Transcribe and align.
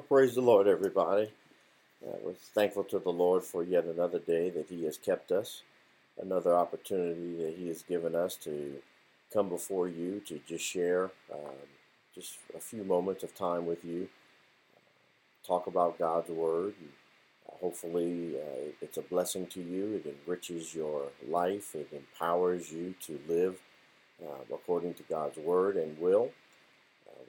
Well, 0.00 0.06
praise 0.08 0.34
the 0.34 0.40
Lord, 0.40 0.66
everybody. 0.66 1.30
Uh, 2.02 2.16
we're 2.24 2.32
thankful 2.32 2.84
to 2.84 2.98
the 2.98 3.12
Lord 3.12 3.42
for 3.44 3.62
yet 3.62 3.84
another 3.84 4.18
day 4.18 4.48
that 4.48 4.70
He 4.70 4.86
has 4.86 4.96
kept 4.96 5.30
us, 5.30 5.60
another 6.18 6.54
opportunity 6.54 7.36
that 7.36 7.54
He 7.58 7.68
has 7.68 7.82
given 7.82 8.14
us 8.14 8.34
to 8.36 8.76
come 9.30 9.50
before 9.50 9.88
you 9.88 10.22
to 10.24 10.40
just 10.48 10.64
share 10.64 11.10
um, 11.30 11.68
just 12.14 12.38
a 12.56 12.60
few 12.60 12.82
moments 12.82 13.24
of 13.24 13.34
time 13.34 13.66
with 13.66 13.84
you, 13.84 14.08
uh, 14.74 14.80
talk 15.46 15.66
about 15.66 15.98
God's 15.98 16.30
Word. 16.30 16.72
And, 16.80 16.92
uh, 17.46 17.56
hopefully, 17.60 18.36
uh, 18.36 18.72
it's 18.80 18.96
a 18.96 19.02
blessing 19.02 19.48
to 19.48 19.60
you. 19.60 20.00
It 20.02 20.16
enriches 20.24 20.74
your 20.74 21.08
life, 21.28 21.74
it 21.74 21.88
empowers 21.92 22.72
you 22.72 22.94
to 23.02 23.20
live 23.28 23.60
uh, 24.24 24.54
according 24.54 24.94
to 24.94 25.02
God's 25.02 25.36
Word 25.36 25.76
and 25.76 25.98
will. 25.98 26.30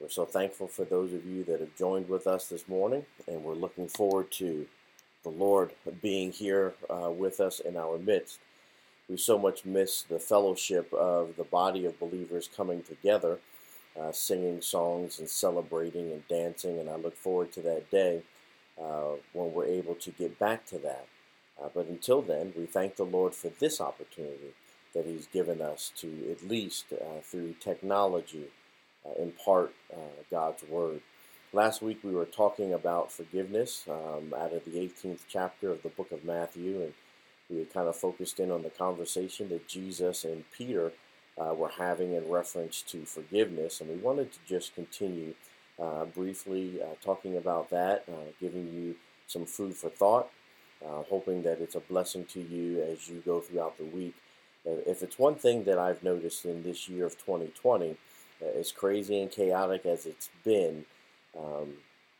We're 0.00 0.08
so 0.08 0.24
thankful 0.24 0.68
for 0.68 0.84
those 0.84 1.12
of 1.12 1.24
you 1.26 1.44
that 1.44 1.60
have 1.60 1.76
joined 1.76 2.08
with 2.08 2.26
us 2.26 2.48
this 2.48 2.66
morning, 2.68 3.04
and 3.26 3.44
we're 3.44 3.54
looking 3.54 3.88
forward 3.88 4.30
to 4.32 4.66
the 5.22 5.28
Lord 5.28 5.72
being 6.00 6.32
here 6.32 6.74
uh, 6.90 7.10
with 7.10 7.40
us 7.40 7.60
in 7.60 7.76
our 7.76 7.98
midst. 7.98 8.40
We 9.08 9.16
so 9.16 9.38
much 9.38 9.64
miss 9.64 10.02
the 10.02 10.18
fellowship 10.18 10.92
of 10.92 11.36
the 11.36 11.44
body 11.44 11.84
of 11.84 12.00
believers 12.00 12.48
coming 12.54 12.82
together, 12.82 13.38
uh, 14.00 14.12
singing 14.12 14.62
songs 14.62 15.18
and 15.18 15.28
celebrating 15.28 16.10
and 16.12 16.26
dancing, 16.28 16.78
and 16.78 16.88
I 16.88 16.96
look 16.96 17.16
forward 17.16 17.52
to 17.52 17.60
that 17.62 17.90
day 17.90 18.22
uh, 18.80 19.16
when 19.32 19.52
we're 19.52 19.66
able 19.66 19.94
to 19.96 20.10
get 20.10 20.38
back 20.38 20.64
to 20.66 20.78
that. 20.78 21.06
Uh, 21.62 21.68
but 21.74 21.86
until 21.86 22.22
then, 22.22 22.52
we 22.56 22.66
thank 22.66 22.96
the 22.96 23.04
Lord 23.04 23.34
for 23.34 23.48
this 23.48 23.80
opportunity 23.80 24.54
that 24.94 25.06
He's 25.06 25.26
given 25.26 25.60
us 25.60 25.92
to, 25.96 26.30
at 26.30 26.48
least 26.48 26.86
uh, 26.92 27.20
through 27.22 27.54
technology, 27.60 28.46
uh, 29.06 29.22
impart 29.22 29.72
uh, 29.92 30.22
God's 30.30 30.62
word. 30.64 31.00
Last 31.52 31.82
week 31.82 32.00
we 32.02 32.12
were 32.12 32.24
talking 32.24 32.72
about 32.72 33.12
forgiveness 33.12 33.84
um, 33.88 34.32
out 34.34 34.52
of 34.52 34.64
the 34.64 34.72
18th 34.72 35.20
chapter 35.28 35.70
of 35.70 35.82
the 35.82 35.90
book 35.90 36.10
of 36.12 36.24
Matthew, 36.24 36.82
and 36.82 36.94
we 37.50 37.58
had 37.58 37.72
kind 37.72 37.88
of 37.88 37.96
focused 37.96 38.40
in 38.40 38.50
on 38.50 38.62
the 38.62 38.70
conversation 38.70 39.48
that 39.50 39.68
Jesus 39.68 40.24
and 40.24 40.44
Peter 40.56 40.92
uh, 41.38 41.52
were 41.54 41.72
having 41.78 42.14
in 42.14 42.28
reference 42.30 42.82
to 42.82 43.04
forgiveness, 43.04 43.80
and 43.80 43.90
we 43.90 43.96
wanted 43.96 44.32
to 44.32 44.38
just 44.46 44.74
continue 44.74 45.34
uh, 45.82 46.04
briefly 46.04 46.80
uh, 46.82 46.94
talking 47.02 47.36
about 47.36 47.70
that, 47.70 48.04
uh, 48.08 48.30
giving 48.40 48.72
you 48.72 48.94
some 49.26 49.46
food 49.46 49.74
for 49.74 49.88
thought, 49.88 50.30
hoping 51.08 51.42
that 51.42 51.60
it's 51.60 51.74
a 51.74 51.80
blessing 51.80 52.24
to 52.24 52.40
you 52.40 52.80
as 52.82 53.08
you 53.08 53.22
go 53.24 53.40
throughout 53.40 53.76
the 53.78 53.84
week. 53.84 54.14
If 54.64 55.02
it's 55.02 55.18
one 55.18 55.34
thing 55.34 55.64
that 55.64 55.78
I've 55.78 56.02
noticed 56.02 56.44
in 56.44 56.62
this 56.62 56.88
year 56.88 57.06
of 57.06 57.12
2020, 57.18 57.96
as 58.58 58.72
crazy 58.72 59.20
and 59.20 59.30
chaotic 59.30 59.86
as 59.86 60.06
it's 60.06 60.30
been, 60.44 60.84
um, 61.38 61.74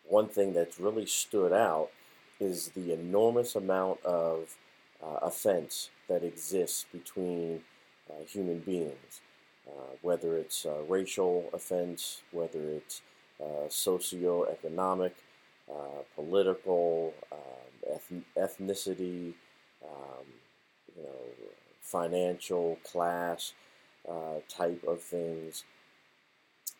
one 0.08 0.28
thing 0.28 0.52
that's 0.52 0.78
really 0.78 1.06
stood 1.06 1.52
out 1.52 1.90
is 2.40 2.68
the 2.70 2.92
enormous 2.92 3.54
amount 3.54 4.02
of 4.04 4.56
uh, 5.02 5.18
offense 5.22 5.90
that 6.08 6.22
exists 6.22 6.86
between 6.92 7.62
uh, 8.10 8.24
human 8.24 8.58
beings, 8.60 9.20
uh, 9.66 9.94
whether 10.02 10.36
it's 10.36 10.66
uh, 10.66 10.82
racial 10.88 11.48
offense, 11.52 12.22
whether 12.32 12.60
it's 12.70 13.00
uh, 13.40 13.68
socioeconomic, 13.68 15.12
uh, 15.70 16.02
political, 16.14 17.14
um, 17.30 17.94
eth- 17.94 18.36
ethnicity, 18.36 19.34
um, 19.84 20.26
you 20.96 21.02
know, 21.02 21.08
financial, 21.80 22.78
class 22.84 23.52
type 24.48 24.82
of 24.86 25.00
things 25.00 25.64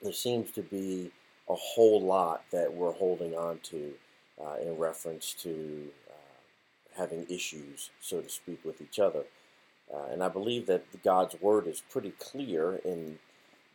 there 0.02 0.12
seems 0.12 0.50
to 0.52 0.62
be 0.62 1.10
a 1.48 1.54
whole 1.54 2.00
lot 2.00 2.44
that 2.50 2.72
we're 2.72 2.92
holding 2.92 3.34
on 3.34 3.60
to 3.62 3.92
uh, 4.42 4.56
in 4.60 4.76
reference 4.76 5.34
to 5.34 5.88
uh, 6.10 6.98
having 6.98 7.26
issues, 7.28 7.90
so 8.00 8.20
to 8.20 8.28
speak, 8.28 8.60
with 8.64 8.80
each 8.80 8.98
other. 8.98 9.24
Uh, 9.92 10.06
and 10.10 10.22
I 10.22 10.28
believe 10.28 10.66
that 10.66 11.02
God's 11.02 11.40
word 11.40 11.66
is 11.66 11.82
pretty 11.90 12.12
clear 12.18 12.76
in 12.84 13.18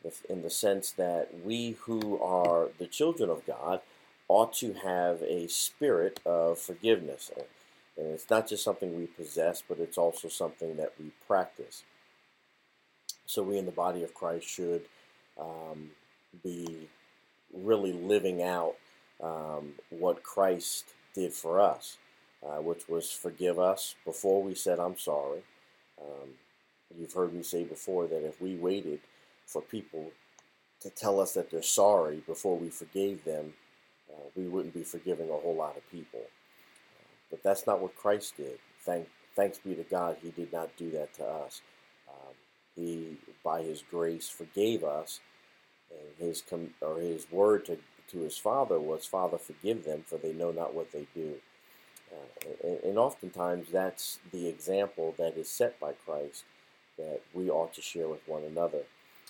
the, 0.04 0.14
in 0.30 0.42
the 0.42 0.50
sense 0.50 0.92
that 0.92 1.30
we 1.44 1.78
who 1.82 2.20
are 2.22 2.70
the 2.78 2.88
children 2.88 3.30
of 3.30 3.46
God 3.46 3.82
ought 4.28 4.54
to 4.54 4.74
have 4.74 5.22
a 5.22 5.48
spirit 5.48 6.20
of 6.26 6.60
forgiveness. 6.60 7.32
And 7.98 8.08
it's 8.08 8.30
not 8.30 8.48
just 8.48 8.64
something 8.64 8.98
we 8.98 9.08
possess, 9.08 9.64
but 9.68 9.80
it's 9.80 9.98
also 9.98 10.28
something 10.28 10.76
that 10.78 10.94
we 11.00 11.12
practice. 11.26 11.84
So 13.26 13.44
we 13.44 13.58
in 13.58 13.66
the 13.66 13.72
body 13.72 14.04
of 14.04 14.14
Christ 14.14 14.48
should 14.48 14.84
um, 15.40 15.92
be 16.44 16.90
really 17.54 17.94
living 17.94 18.44
out 18.44 18.76
um, 19.22 19.74
what 19.90 20.24
Christ 20.24 20.86
did 21.14 21.34
for 21.34 21.60
us, 21.60 21.98
uh, 22.46 22.62
which 22.62 22.88
was 22.88 23.12
forgive 23.12 23.60
us 23.60 23.96
before 24.06 24.44
we 24.44 24.56
said, 24.56 24.80
I'm 24.80 24.98
sorry. 24.98 25.42
Um, 26.02 26.30
you've 26.98 27.14
heard 27.14 27.34
me 27.34 27.44
say 27.44 27.64
before 27.64 28.08
that 28.08 28.26
if 28.26 28.42
we 28.42 28.56
waited 28.56 29.00
for 29.46 29.62
people 29.62 30.12
to 30.82 30.90
tell 30.90 31.20
us 31.20 31.34
that 31.34 31.50
they're 31.50 31.64
sorry 31.64 32.22
before 32.28 32.58
we 32.58 32.70
forgave 32.70 33.24
them, 33.24 33.54
uh, 34.12 34.30
we 34.36 34.48
wouldn't 34.48 34.74
be 34.74 34.84
forgiving 34.84 35.30
a 35.30 35.34
whole 35.34 35.56
lot 35.56 35.76
of 35.76 35.90
people. 35.92 36.22
But 37.30 37.44
that's 37.44 37.68
not 37.68 37.82
what 37.82 37.96
Christ 37.96 38.38
did. 38.38 38.60
Thank, 38.86 39.10
thanks 39.36 39.58
be 39.58 39.76
to 39.76 39.84
God, 39.84 40.18
He 40.22 40.32
did 40.32 40.54
not 40.54 40.76
do 40.78 40.92
that 40.92 41.14
to 41.16 41.26
us. 41.26 41.62
Um, 42.08 42.34
he, 42.76 43.18
by 43.44 43.64
His 43.64 43.84
grace, 43.90 44.30
forgave 44.30 44.84
us 44.84 45.20
and 45.92 46.28
his 46.28 46.42
com- 46.42 46.74
or 46.82 47.00
his 47.00 47.28
word 47.32 47.66
to, 47.66 47.78
to 48.12 48.20
his 48.20 48.38
father 48.38 48.80
was, 48.80 49.06
Father, 49.06 49.38
forgive 49.38 49.86
them, 49.86 50.04
for 50.06 50.18
they 50.18 50.34
know 50.34 50.52
not 50.52 50.74
what 50.74 50.92
they 50.92 51.08
do. 51.14 51.36
Uh, 52.12 52.50
and, 52.64 52.80
and 52.84 52.98
oftentimes 52.98 53.68
that's 53.72 54.20
the 54.32 54.48
example 54.48 55.14
that 55.18 55.38
is 55.38 55.50
set 55.50 55.80
by 55.80 55.94
Christ 56.06 56.44
that 56.98 57.22
we 57.34 57.50
ought 57.50 57.74
to 57.74 57.82
share 57.82 58.08
with 58.08 58.28
one 58.28 58.44
another. 58.44 58.84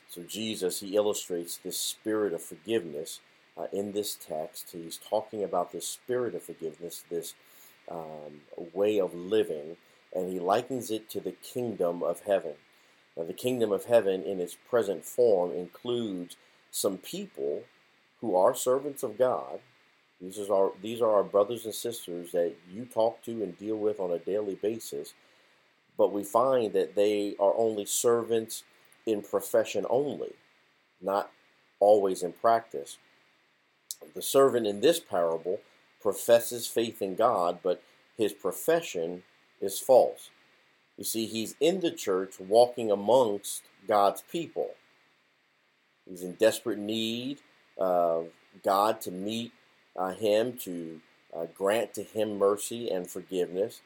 So 0.09 0.23
Jesus, 0.23 0.79
he 0.79 0.95
illustrates 0.95 1.57
this 1.57 1.77
spirit 1.79 2.33
of 2.33 2.41
forgiveness 2.41 3.19
uh, 3.57 3.67
in 3.73 3.91
this 3.91 4.15
text. 4.15 4.69
He's 4.71 4.97
talking 4.97 5.43
about 5.43 5.71
this 5.71 5.87
spirit 5.87 6.35
of 6.35 6.43
forgiveness, 6.43 7.03
this 7.09 7.33
um, 7.89 8.41
way 8.73 8.99
of 8.99 9.13
living, 9.13 9.77
and 10.15 10.31
he 10.31 10.39
likens 10.39 10.91
it 10.91 11.09
to 11.09 11.19
the 11.19 11.31
kingdom 11.31 12.03
of 12.03 12.21
heaven. 12.21 12.53
Now, 13.17 13.23
the 13.23 13.33
kingdom 13.33 13.71
of 13.71 13.85
heaven 13.85 14.21
in 14.21 14.39
its 14.39 14.55
present 14.69 15.03
form 15.03 15.51
includes 15.51 16.37
some 16.69 16.97
people 16.97 17.63
who 18.21 18.35
are 18.35 18.53
servants 18.53 19.01
of 19.01 19.17
God. 19.17 19.59
These 20.21 20.49
are 20.49 20.71
these 20.81 21.01
are 21.01 21.11
our 21.11 21.23
brothers 21.23 21.65
and 21.65 21.73
sisters 21.73 22.31
that 22.31 22.55
you 22.71 22.85
talk 22.85 23.23
to 23.23 23.43
and 23.43 23.57
deal 23.57 23.77
with 23.77 23.99
on 23.99 24.11
a 24.11 24.19
daily 24.19 24.55
basis. 24.55 25.13
But 25.97 26.11
we 26.11 26.23
find 26.23 26.73
that 26.73 26.95
they 26.95 27.35
are 27.39 27.53
only 27.55 27.85
servants 27.85 28.63
in 29.05 29.21
profession 29.21 29.85
only, 29.89 30.33
not 31.01 31.31
always 31.79 32.23
in 32.23 32.33
practice. 32.33 32.97
The 34.13 34.21
servant 34.21 34.67
in 34.67 34.81
this 34.81 34.99
parable 34.99 35.59
professes 36.01 36.67
faith 36.67 37.01
in 37.01 37.15
God, 37.15 37.59
but 37.63 37.81
his 38.17 38.33
profession 38.33 39.23
is 39.59 39.79
false. 39.79 40.29
You 40.97 41.03
see, 41.03 41.27
he's 41.27 41.55
in 41.59 41.79
the 41.79 41.91
church 41.91 42.39
walking 42.39 42.91
amongst 42.91 43.63
God's 43.87 44.23
people. 44.31 44.71
He's 46.09 46.23
in 46.23 46.33
desperate 46.33 46.79
need 46.79 47.39
of 47.77 48.29
God 48.63 48.99
to 49.01 49.11
meet 49.11 49.51
uh, 49.95 50.13
him, 50.13 50.57
to 50.63 51.01
uh, 51.35 51.45
grant 51.55 51.93
to 51.95 52.03
him 52.03 52.37
mercy 52.37 52.89
and 52.89 53.09
forgiveness. 53.09 53.81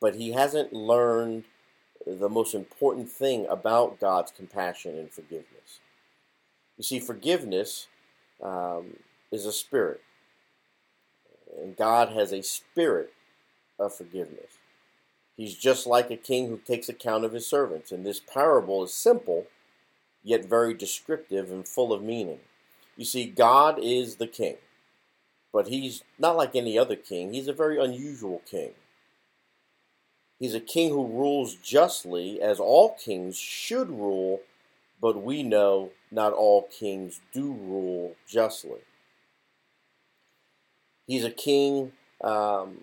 But 0.00 0.16
he 0.16 0.32
hasn't 0.32 0.72
learned 0.72 1.44
the 2.06 2.28
most 2.28 2.54
important 2.54 3.08
thing 3.08 3.46
about 3.48 4.00
God's 4.00 4.32
compassion 4.32 4.98
and 4.98 5.10
forgiveness. 5.10 5.80
You 6.76 6.82
see, 6.82 6.98
forgiveness 6.98 7.86
um, 8.42 8.96
is 9.30 9.46
a 9.46 9.52
spirit, 9.52 10.00
and 11.60 11.76
God 11.76 12.08
has 12.08 12.32
a 12.32 12.42
spirit 12.42 13.12
of 13.78 13.94
forgiveness. 13.94 14.58
He's 15.36 15.56
just 15.56 15.86
like 15.86 16.10
a 16.10 16.16
king 16.16 16.48
who 16.48 16.58
takes 16.58 16.88
account 16.88 17.24
of 17.24 17.32
his 17.32 17.46
servants. 17.46 17.90
And 17.90 18.04
this 18.04 18.20
parable 18.20 18.84
is 18.84 18.92
simple 18.92 19.46
yet 20.22 20.44
very 20.44 20.74
descriptive 20.74 21.50
and 21.50 21.66
full 21.66 21.92
of 21.92 22.02
meaning. 22.02 22.40
You 22.96 23.04
see, 23.04 23.26
God 23.26 23.78
is 23.82 24.16
the 24.16 24.26
king, 24.26 24.56
but 25.52 25.68
he's 25.68 26.04
not 26.18 26.36
like 26.36 26.54
any 26.54 26.78
other 26.78 26.96
king. 26.96 27.32
He's 27.32 27.48
a 27.48 27.52
very 27.52 27.82
unusual 27.82 28.42
king. 28.48 28.70
He's 30.38 30.54
a 30.54 30.60
king 30.60 30.90
who 30.90 31.06
rules 31.06 31.54
justly, 31.54 32.40
as 32.40 32.58
all 32.58 32.94
kings 32.94 33.36
should 33.36 33.88
rule, 33.88 34.40
but 35.00 35.22
we 35.22 35.42
know 35.42 35.90
not 36.10 36.32
all 36.32 36.62
kings 36.62 37.20
do 37.32 37.52
rule 37.52 38.16
justly. 38.28 38.80
He's 41.06 41.24
a 41.24 41.30
king 41.30 41.92
um, 42.22 42.78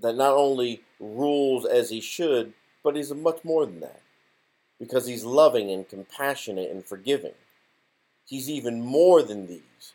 that 0.00 0.16
not 0.16 0.34
only 0.34 0.82
rules 0.98 1.64
as 1.64 1.90
he 1.90 2.00
should, 2.00 2.52
but 2.82 2.96
he's 2.96 3.12
much 3.12 3.44
more 3.44 3.66
than 3.66 3.80
that 3.80 4.00
because 4.78 5.06
he's 5.06 5.24
loving 5.24 5.70
and 5.70 5.88
compassionate 5.88 6.70
and 6.70 6.84
forgiving. 6.84 7.34
He's 8.24 8.48
even 8.48 8.80
more 8.80 9.22
than 9.22 9.46
these. 9.46 9.92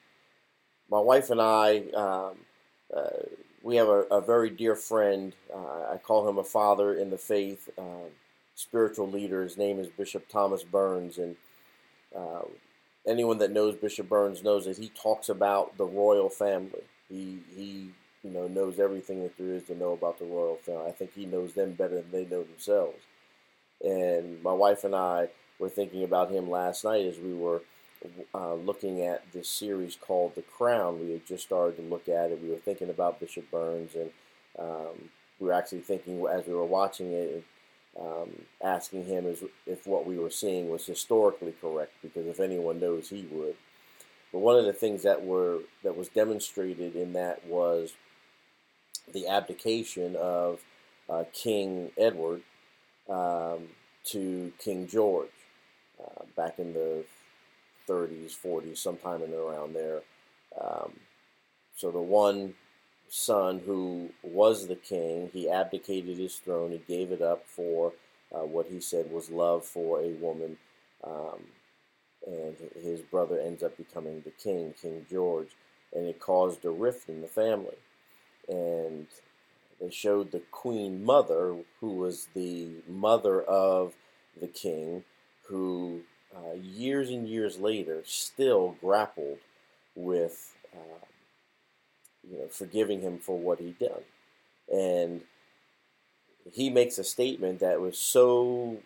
my 0.89 0.99
wife 0.99 1.29
and 1.31 1.41
I, 1.41 1.79
um, 1.95 2.35
uh, 2.95 3.23
we 3.63 3.77
have 3.77 3.87
a, 3.87 4.01
a, 4.11 4.21
very 4.21 4.51
dear 4.51 4.75
friend. 4.75 5.33
Uh, 5.51 5.93
I 5.93 5.97
call 5.97 6.29
him 6.29 6.37
a 6.37 6.43
father 6.43 6.93
in 6.93 7.09
the 7.09 7.17
faith, 7.17 7.67
um, 7.79 8.11
spiritual 8.53 9.09
leader. 9.09 9.41
His 9.41 9.57
name 9.57 9.79
is 9.79 9.87
Bishop 9.87 10.29
Thomas 10.29 10.63
Burns, 10.63 11.17
and 11.17 11.35
uh, 12.15 12.43
anyone 13.07 13.39
that 13.39 13.51
knows 13.51 13.75
Bishop 13.75 14.07
Burns 14.07 14.43
knows 14.43 14.65
that 14.65 14.77
he 14.77 14.89
talks 14.89 15.29
about 15.29 15.77
the 15.77 15.85
royal 15.85 16.29
family. 16.29 16.83
He 17.09 17.39
he 17.55 17.89
you 18.25 18.31
know 18.31 18.47
knows 18.47 18.79
everything 18.79 19.21
that 19.21 19.37
there 19.37 19.53
is 19.53 19.63
to 19.65 19.77
know 19.77 19.93
about 19.93 20.17
the 20.17 20.25
royal 20.25 20.55
family. 20.55 20.87
I 20.87 20.91
think 20.91 21.13
he 21.13 21.25
knows 21.25 21.53
them 21.53 21.73
better 21.73 22.01
than 22.01 22.11
they 22.11 22.25
know 22.25 22.43
themselves. 22.43 22.97
And 23.83 24.41
my 24.41 24.53
wife 24.53 24.83
and 24.83 24.95
I 24.95 25.29
were 25.59 25.69
thinking 25.69 26.03
about 26.03 26.31
him 26.31 26.49
last 26.49 26.83
night 26.83 27.05
as 27.05 27.19
we 27.19 27.33
were 27.33 27.61
uh, 28.33 28.55
looking 28.55 29.01
at 29.01 29.31
this 29.31 29.47
series 29.47 29.95
called 29.95 30.33
The 30.35 30.41
Crown. 30.41 30.99
We 30.99 31.11
had 31.11 31.25
just 31.27 31.43
started 31.43 31.77
to 31.77 31.83
look 31.83 32.09
at 32.09 32.31
it. 32.31 32.41
We 32.41 32.49
were 32.49 32.57
thinking 32.57 32.89
about 32.89 33.19
Bishop 33.19 33.49
Burns, 33.51 33.93
and 33.95 34.09
um, 34.57 35.09
we 35.39 35.47
were 35.47 35.53
actually 35.53 35.81
thinking 35.81 36.25
as 36.25 36.47
we 36.47 36.53
were 36.53 36.65
watching 36.65 37.11
it, 37.11 37.43
um, 37.99 38.31
asking 38.63 39.05
him 39.05 39.27
as, 39.27 39.43
if 39.67 39.85
what 39.85 40.05
we 40.05 40.17
were 40.17 40.31
seeing 40.31 40.69
was 40.69 40.85
historically 40.85 41.53
correct, 41.61 41.93
because 42.01 42.25
if 42.25 42.39
anyone 42.39 42.79
knows, 42.79 43.09
he 43.09 43.27
would. 43.31 43.55
But 44.31 44.39
one 44.39 44.57
of 44.57 44.65
the 44.65 44.73
things 44.73 45.03
that 45.03 45.23
were 45.23 45.59
that 45.83 45.95
was 45.95 46.09
demonstrated 46.09 46.95
in 46.95 47.13
that 47.13 47.45
was 47.45 47.93
the 49.13 49.27
abdication 49.27 50.15
of 50.15 50.59
uh, 51.09 51.23
King 51.33 51.91
Edward 51.97 52.41
um, 53.09 53.67
to 54.05 54.51
King 54.59 54.87
George 54.87 55.29
uh, 56.03 56.23
back 56.35 56.59
in 56.59 56.73
the 56.73 57.05
30s, 57.87 58.35
40s, 58.35 58.77
sometime 58.77 59.21
in 59.21 59.33
around 59.33 59.73
there. 59.73 60.01
Um, 60.59 60.93
so 61.75 61.91
the 61.91 62.01
one 62.01 62.55
son 63.09 63.61
who 63.65 64.09
was 64.23 64.67
the 64.67 64.75
king, 64.75 65.29
he 65.31 65.49
abdicated 65.49 66.17
his 66.17 66.35
throne, 66.37 66.71
he 66.71 66.81
gave 66.87 67.11
it 67.11 67.21
up 67.21 67.45
for 67.47 67.93
uh, 68.33 68.39
what 68.39 68.67
he 68.67 68.81
said 68.81 69.11
was 69.11 69.29
love 69.29 69.63
for 69.63 70.01
a 70.01 70.09
woman. 70.09 70.57
Um, 71.03 71.43
and 72.25 72.55
his 72.81 73.01
brother 73.01 73.39
ends 73.39 73.61
up 73.61 73.77
becoming 73.77 74.21
the 74.21 74.31
king, 74.31 74.73
King 74.81 75.05
George, 75.09 75.49
and 75.93 76.07
it 76.07 76.19
caused 76.19 76.65
a 76.65 76.71
rift 76.71 77.07
in 77.07 77.21
the 77.21 77.27
family. 77.27 77.77
And 78.47 79.07
they 79.79 79.89
showed 79.89 80.31
the 80.31 80.41
queen 80.51 81.03
mother, 81.03 81.55
who 81.79 81.93
was 81.93 82.27
the 82.33 82.69
mother 82.87 83.41
of 83.41 83.93
the 84.39 84.47
king, 84.47 85.03
who 85.47 86.01
uh, 86.35 86.53
years 86.61 87.09
and 87.09 87.27
years 87.27 87.59
later 87.59 88.01
still 88.05 88.75
grappled 88.81 89.39
with 89.95 90.53
uh, 90.73 91.05
you 92.29 92.37
know 92.39 92.47
forgiving 92.47 93.01
him 93.01 93.17
for 93.17 93.37
what 93.37 93.59
he'd 93.59 93.79
done, 93.79 94.03
and 94.71 95.21
he 96.51 96.69
makes 96.69 96.97
a 96.97 97.03
statement 97.03 97.59
that 97.59 97.79
was 97.79 97.97
so 97.97 98.77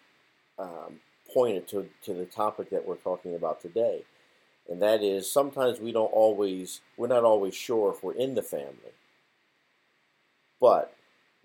um, 0.57 1.00
pointed 1.33 1.67
to 1.69 1.89
to 2.03 2.13
the 2.13 2.25
topic 2.25 2.69
that 2.69 2.88
we're 2.88 2.95
talking 2.95 3.35
about 3.35 3.61
today, 3.61 4.03
and 4.69 4.81
that 4.81 5.01
is 5.01 5.31
sometimes 5.31 5.79
we 5.79 5.91
don't 5.91 6.13
always 6.13 6.81
we're 6.97 7.07
not 7.07 7.23
always 7.23 7.56
sure 7.56 7.91
if 7.94 8.03
we're 8.03 8.13
in 8.13 8.35
the 8.35 8.44
family, 8.44 8.94
but 10.59 10.95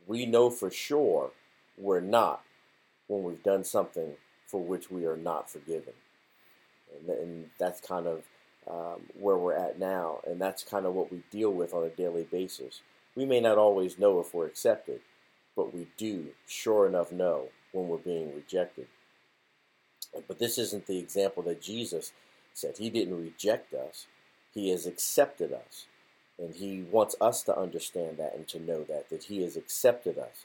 we 0.07 0.27
know 0.27 0.51
for 0.51 0.71
sure 0.71 1.31
we're 1.79 2.01
not 2.01 2.43
when 3.07 3.23
we've 3.23 3.43
done 3.43 3.65
something 3.65 4.13
for 4.47 4.63
which 4.63 4.91
we 4.91 5.05
are 5.05 5.17
not 5.17 5.51
forgiven. 5.51 5.95
And, 6.95 7.09
and 7.09 7.51
that's 7.59 7.81
kind 7.81 8.07
of 8.07 8.23
um, 8.71 9.03
where 9.19 9.37
we're 9.37 9.57
at 9.57 9.79
now, 9.79 10.21
and 10.27 10.41
that's 10.41 10.63
kind 10.63 10.87
of 10.87 10.95
what 10.95 11.13
we 11.13 11.23
deal 11.31 11.51
with 11.53 11.75
on 11.75 11.85
a 11.85 11.91
daily 11.91 12.25
basis. 12.25 12.81
We 13.15 13.25
may 13.27 13.41
not 13.41 13.59
always 13.59 13.99
know 13.99 14.21
if 14.21 14.33
we're 14.33 14.47
accepted, 14.47 15.01
but 15.57 15.75
we 15.75 15.89
do 15.97 16.29
sure 16.47 16.87
enough 16.87 17.13
know 17.13 17.49
when 17.73 17.89
we're 17.89 17.99
being 17.99 18.35
rejected. 18.35 18.87
But 20.27 20.39
this 20.39 20.59
isn't 20.59 20.87
the 20.87 20.99
example 20.99 21.43
that 21.45 21.61
Jesus 21.61 22.13
said. 22.53 22.79
He 22.79 22.91
didn't 22.91 23.21
reject 23.21 23.75
us, 23.75 24.07
He 24.55 24.71
has 24.71 24.87
accepted 24.87 25.53
us. 25.53 25.87
And 26.39 26.55
He 26.55 26.83
wants 26.91 27.15
us 27.21 27.43
to 27.45 27.57
understand 27.57 28.17
that 28.19 28.35
and 28.35 28.47
to 28.49 28.59
know 28.59 28.83
that, 28.85 29.11
that 29.11 29.25
He 29.25 29.43
has 29.43 29.57
accepted 29.57 30.19
us 30.19 30.45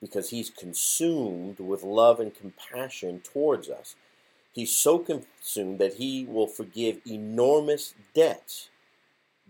because 0.00 0.30
He's 0.30 0.50
consumed 0.50 1.60
with 1.60 1.82
love 1.82 2.20
and 2.20 2.34
compassion 2.34 3.20
towards 3.20 3.68
us. 3.68 3.94
He's 4.52 4.74
so 4.74 4.98
consumed 4.98 5.78
that 5.78 5.94
He 5.94 6.24
will 6.24 6.48
forgive 6.48 7.00
enormous 7.06 7.94
debts, 8.14 8.68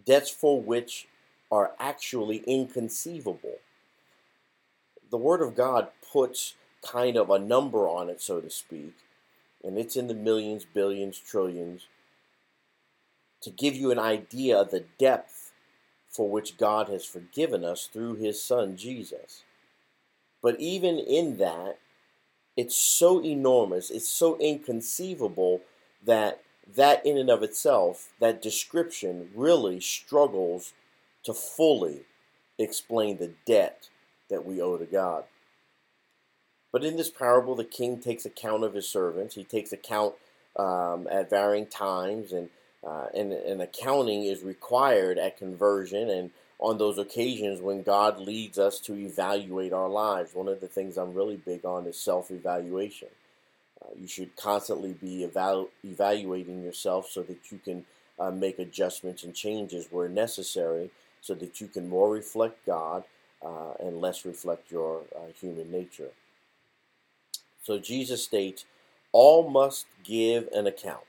debts 0.05 0.31
for 0.31 0.61
which 0.61 1.09
are 1.51 1.73
actually 1.79 2.39
inconceivable. 2.47 3.59
The 5.11 5.17
Word 5.17 5.41
of 5.41 5.57
God 5.57 5.89
puts 6.13 6.55
kind 6.83 7.17
of 7.17 7.31
a 7.31 7.39
number 7.39 7.89
on 7.89 8.09
it, 8.09 8.21
so 8.21 8.41
to 8.41 8.51
speak, 8.51 8.95
and 9.65 9.79
it's 9.79 9.97
in 9.97 10.07
the 10.07 10.15
millions, 10.15 10.65
billions, 10.65 11.19
trillions, 11.19 11.87
to 13.43 13.51
give 13.51 13.75
you 13.75 13.91
an 13.91 13.99
idea 13.99 14.59
of 14.59 14.71
the 14.71 14.85
depth 14.99 15.40
for 16.11 16.29
which 16.29 16.59
God 16.59 16.89
has 16.89 17.05
forgiven 17.05 17.65
us 17.65 17.87
through 17.87 18.17
His 18.17 18.43
Son, 18.43 18.77
Jesus. 18.77 19.45
But 20.43 20.59
even 20.59 20.99
in 20.99 21.37
that, 21.39 21.79
it's 22.57 22.77
so 22.77 23.23
enormous, 23.25 23.91
it's 23.91 24.09
so 24.09 24.37
inconceivable 24.39 25.63
that 26.05 26.43
that 26.77 27.05
in 27.05 27.17
and 27.17 27.31
of 27.31 27.43
itself, 27.43 28.11
that 28.21 28.43
description 28.43 29.31
really 29.35 29.81
struggles 29.81 30.73
to 31.25 31.35
fully 31.35 32.03
explain 32.59 33.17
the 33.17 33.33
debt 33.45 33.89
that 34.29 34.47
we 34.47 34.61
owe 34.61 34.77
to 34.77 34.87
God. 34.87 35.25
But 36.73 36.85
in 36.85 36.97
this 36.97 37.11
parable, 37.11 37.57
the 37.57 37.65
king 37.65 37.99
takes 37.99 38.25
account 38.25 38.63
of 38.63 38.75
his 38.75 38.89
servants. 38.89 39.35
He 39.35 39.43
takes 39.43 39.73
account 39.73 40.15
um, 40.57 41.09
at 41.11 41.31
varying 41.31 41.67
times, 41.67 42.33
and, 42.33 42.51
uh, 42.87 43.07
and 43.15 43.61
accounting 43.63 44.25
is 44.25 44.43
required 44.43 45.19
at 45.19 45.37
conversion 45.39 46.09
and 46.11 46.31
on 46.59 46.79
those 46.79 46.99
occasions 46.99 47.61
when 47.61 47.83
God 47.83 48.21
leads 48.21 48.59
us 48.59 48.81
to 48.81 48.95
evaluate 48.95 49.73
our 49.73 49.89
lives. 49.89 50.35
One 50.35 50.49
of 50.49 50.61
the 50.61 50.69
things 50.69 50.97
I'm 50.97 51.15
really 51.15 51.37
big 51.37 51.65
on 51.65 51.87
is 51.87 51.99
self 51.99 52.31
evaluation. 52.31 53.09
Uh, 53.83 53.89
you 53.99 54.07
should 54.07 54.37
constantly 54.37 54.93
be 54.95 55.27
evalu- 55.27 55.69
evaluating 55.85 56.63
yourself 56.63 57.09
so 57.11 57.23
that 57.23 57.51
you 57.51 57.59
can 57.59 57.85
uh, 58.19 58.31
make 58.31 58.59
adjustments 58.59 59.25
and 59.25 59.35
changes 59.35 59.89
where 59.91 60.09
necessary 60.09 60.91
so 61.21 61.35
that 61.35 61.61
you 61.61 61.69
can 61.69 61.89
more 61.89 62.11
reflect 62.11 62.65
God 62.67 63.05
uh, 63.45 63.73
and 63.81 64.01
less 64.01 64.25
reflect 64.25 64.71
your 64.71 65.03
uh, 65.17 65.33
human 65.41 65.71
nature. 65.71 66.11
So 67.63 67.79
Jesus 67.79 68.25
states, 68.25 68.65
All 69.13 69.49
must 69.49 69.87
give 70.05 70.49
an 70.55 70.67
account. 70.67 71.05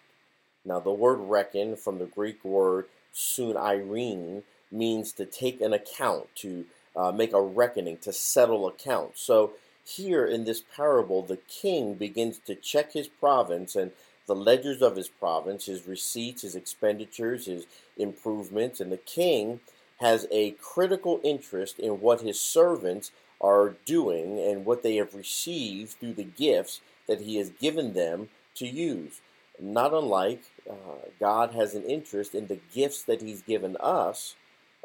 Now, 0.64 0.80
the 0.80 0.92
word 0.92 1.20
reckon 1.20 1.76
from 1.76 2.00
the 2.00 2.06
Greek 2.06 2.44
word 2.44 2.86
sunirene 3.14 4.44
means 4.72 5.12
to 5.14 5.26
take 5.26 5.60
an 5.62 5.74
account, 5.74 6.28
to 6.36 6.66
uh, 6.96 7.12
make 7.12 7.34
a 7.34 7.42
reckoning, 7.42 7.98
to 7.98 8.14
settle 8.14 8.68
accounts. 8.68 9.22
So 9.22 9.54
here 9.84 10.26
in 10.26 10.46
this 10.46 10.64
parable, 10.76 11.22
the 11.22 11.38
king 11.38 11.96
begins 11.96 12.38
to 12.46 12.56
check 12.56 12.94
his 12.94 13.08
province 13.08 13.76
and 13.76 13.92
the 14.28 14.36
ledgers 14.36 14.82
of 14.82 14.96
his 14.96 15.10
province, 15.10 15.66
his 15.66 15.88
receipts, 15.88 16.44
his 16.44 16.56
expenditures, 16.56 17.48
his 17.48 17.66
improvements, 17.98 18.80
and 18.80 18.92
the 18.92 18.98
king 18.98 19.60
has 20.00 20.28
a 20.32 20.52
critical 20.52 21.20
interest 21.24 21.80
in 21.80 22.00
what 22.00 22.22
his 22.22 22.40
servants 22.40 23.12
are 23.42 23.76
doing 23.86 24.40
and 24.40 24.66
what 24.66 24.84
they 24.84 24.96
have 24.96 25.16
received 25.16 25.92
through 25.94 26.14
the 26.14 26.24
gifts 26.24 26.82
that 27.08 27.22
he 27.22 27.38
has 27.38 27.50
given 27.50 27.94
them 27.94 28.30
to 28.56 28.68
use. 28.68 29.22
Not 29.62 29.94
unlike 29.94 30.42
uh, 30.68 30.74
God 31.20 31.52
has 31.52 31.76
an 31.76 31.84
interest 31.84 32.34
in 32.34 32.48
the 32.48 32.60
gifts 32.74 33.04
that 33.04 33.22
he's 33.22 33.44
given 33.44 33.78
us 33.80 34.36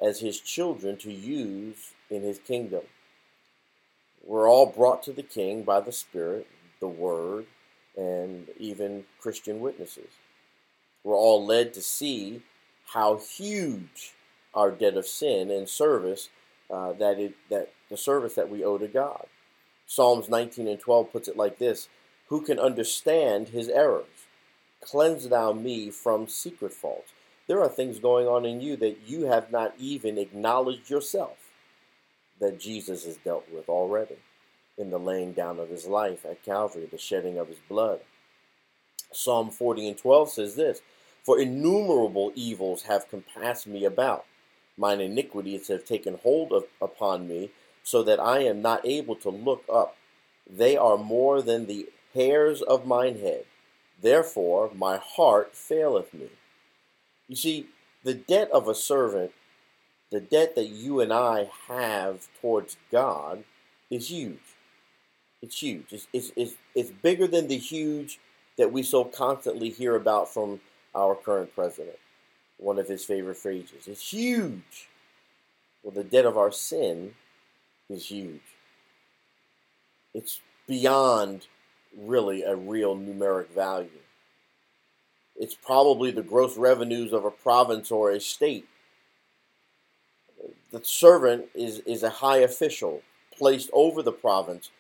as 0.01 0.21
his 0.21 0.39
children 0.39 0.99
to 0.99 1.11
use 1.11 1.95
in 2.11 2.21
his 2.23 2.39
kingdom. 2.39 2.83
We're 4.23 4.51
all 4.51 4.67
brought 4.67 5.03
to 5.05 5.13
the 5.13 5.23
king 5.23 5.63
by 5.63 5.81
the 5.81 5.93
Spirit, 5.93 6.47
the 6.79 6.89
Word, 6.89 7.47
and 7.97 8.49
even 8.59 9.05
Christian 9.19 9.61
witnesses. 9.61 10.11
We're 11.03 11.17
all 11.17 11.47
led 11.47 11.73
to 11.75 11.81
see 11.81 12.43
how 12.93 13.17
huge 13.17 14.13
our 14.53 14.71
debt 14.71 14.97
of 14.97 15.07
sin 15.07 15.51
and 15.51 15.67
service 15.69 16.29
uh, 16.71 16.93
that 16.95 17.19
it, 17.19 17.35
that 17.49 17.73
the 17.89 17.97
service 17.97 18.35
that 18.35 18.51
we 18.51 18.63
owe 18.63 18.77
to 18.77 18.89
God. 18.89 19.27
Psalms 19.87 20.29
19 20.29 20.69
and 20.69 20.81
12 20.81 21.13
puts 21.13 21.29
it 21.29 21.37
like 21.37 21.59
this: 21.59 21.89
Who 22.29 22.43
can 22.43 22.59
understand 22.59 23.49
his 23.49 23.69
errors? 23.69 24.05
Cleanse 24.83 25.29
thou 25.29 25.53
me 25.53 25.91
from 25.91 26.29
secret 26.29 26.73
faults. 26.73 27.13
There 27.47 27.61
are 27.61 27.69
things 27.69 27.99
going 27.99 28.27
on 28.27 28.45
in 28.45 28.61
you 28.61 28.77
that 28.77 28.99
you 29.07 29.25
have 29.25 29.51
not 29.51 29.75
even 29.79 30.19
acknowledged 30.19 30.91
yourself 30.91 31.39
that 32.41 32.61
Jesus 32.61 33.05
has 33.05 33.17
dealt 33.17 33.47
with 33.53 33.69
already 33.69 34.17
in 34.77 34.91
the 34.91 34.99
laying 34.99 35.33
down 35.33 35.59
of 35.59 35.71
his 35.71 35.87
life 35.87 36.25
at 36.25 36.45
Calvary, 36.45 36.87
the 36.91 36.99
shedding 36.99 37.39
of 37.39 37.49
his 37.49 37.59
blood. 37.69 38.01
Psalm 39.13 39.51
40 39.51 39.89
and 39.89 39.99
12 39.99 40.31
says 40.31 40.57
this 40.57 40.83
For 41.25 41.39
innumerable 41.41 42.33
evils 42.35 42.83
have 42.83 43.09
compassed 43.09 43.67
me 43.67 43.85
about. 43.85 44.27
Mine 44.77 45.01
iniquities 45.01 45.69
have 45.69 45.85
taken 45.85 46.19
hold 46.23 46.53
of, 46.53 46.65
upon 46.83 47.27
me, 47.27 47.51
so 47.83 48.03
that 48.03 48.21
I 48.21 48.41
am 48.41 48.61
not 48.61 48.85
able 48.85 49.17
to 49.17 49.31
look 49.31 49.65
up. 49.73 49.97
They 50.49 50.77
are 50.77 50.99
more 50.99 51.41
than 51.41 51.67
the 51.67 51.89
hairs 52.13 52.61
of 52.61 52.87
mine 52.87 53.19
head. 53.21 53.45
Therefore 54.01 54.71
my 54.75 54.99
heart 54.99 55.55
faileth 55.55 56.13
me. 56.13 56.29
You 57.29 57.37
see, 57.37 57.67
the 58.05 58.15
debt 58.15 58.51
of 58.53 58.69
a 58.69 58.75
servant, 58.75 59.33
the 60.11 60.21
debt 60.21 60.55
that 60.55 60.69
you 60.69 61.01
and 61.01 61.13
I 61.13 61.51
have 61.69 62.29
towards 62.41 62.77
God, 62.93 63.45
is 63.91 64.11
huge. 64.11 64.39
It's 65.43 65.61
huge. 65.61 65.93
It's, 65.93 66.07
it's, 66.13 66.33
it's, 66.37 66.55
it's 66.75 66.91
bigger 66.91 67.27
than 67.27 67.49
the 67.49 67.59
huge 67.59 68.19
that 68.59 68.73
we 68.73 68.83
so 68.83 69.05
constantly 69.05 69.71
hear 69.71 69.95
about 69.97 70.33
from 70.33 70.61
our 70.95 71.15
current 71.15 71.55
president. 71.55 71.99
One 72.59 72.79
of 72.79 72.89
his 72.89 73.05
favorite 73.05 73.37
phrases. 73.37 73.87
It's 73.87 74.13
huge. 74.13 74.89
Well, 75.83 75.93
the 75.93 76.05
debt 76.05 76.25
of 76.25 76.39
our 76.39 76.51
sin 76.51 77.15
is 77.89 78.07
huge. 78.07 78.41
It's 80.15 80.41
beyond 80.67 81.47
really 81.97 82.43
a 82.43 82.55
real 82.55 82.97
numeric 82.97 83.49
value. 83.49 83.89
It's 85.37 85.55
probably 85.55 86.11
the 86.11 86.23
gross 86.23 86.57
revenues 86.57 87.13
of 87.13 87.25
a 87.25 87.31
province 87.31 87.91
or 87.91 88.11
a 88.11 88.21
state. 88.21 88.67
The 90.71 90.83
servant 90.83 91.47
is, 91.55 91.81
is 91.81 92.03
a 92.03 92.11
high 92.11 92.39
official 92.39 93.03
placed 93.37 93.71
over 93.73 94.03
the 94.03 94.13
province 94.13 94.71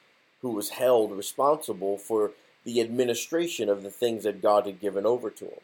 who 0.40 0.50
was 0.50 0.70
held 0.70 1.12
responsible 1.12 1.98
for 1.98 2.32
the 2.64 2.80
administration 2.80 3.68
of 3.68 3.82
the 3.82 3.90
things 3.90 4.24
that 4.24 4.42
God 4.42 4.66
had 4.66 4.80
given 4.80 5.06
over 5.06 5.30
to 5.30 5.44
him. 5.44 5.60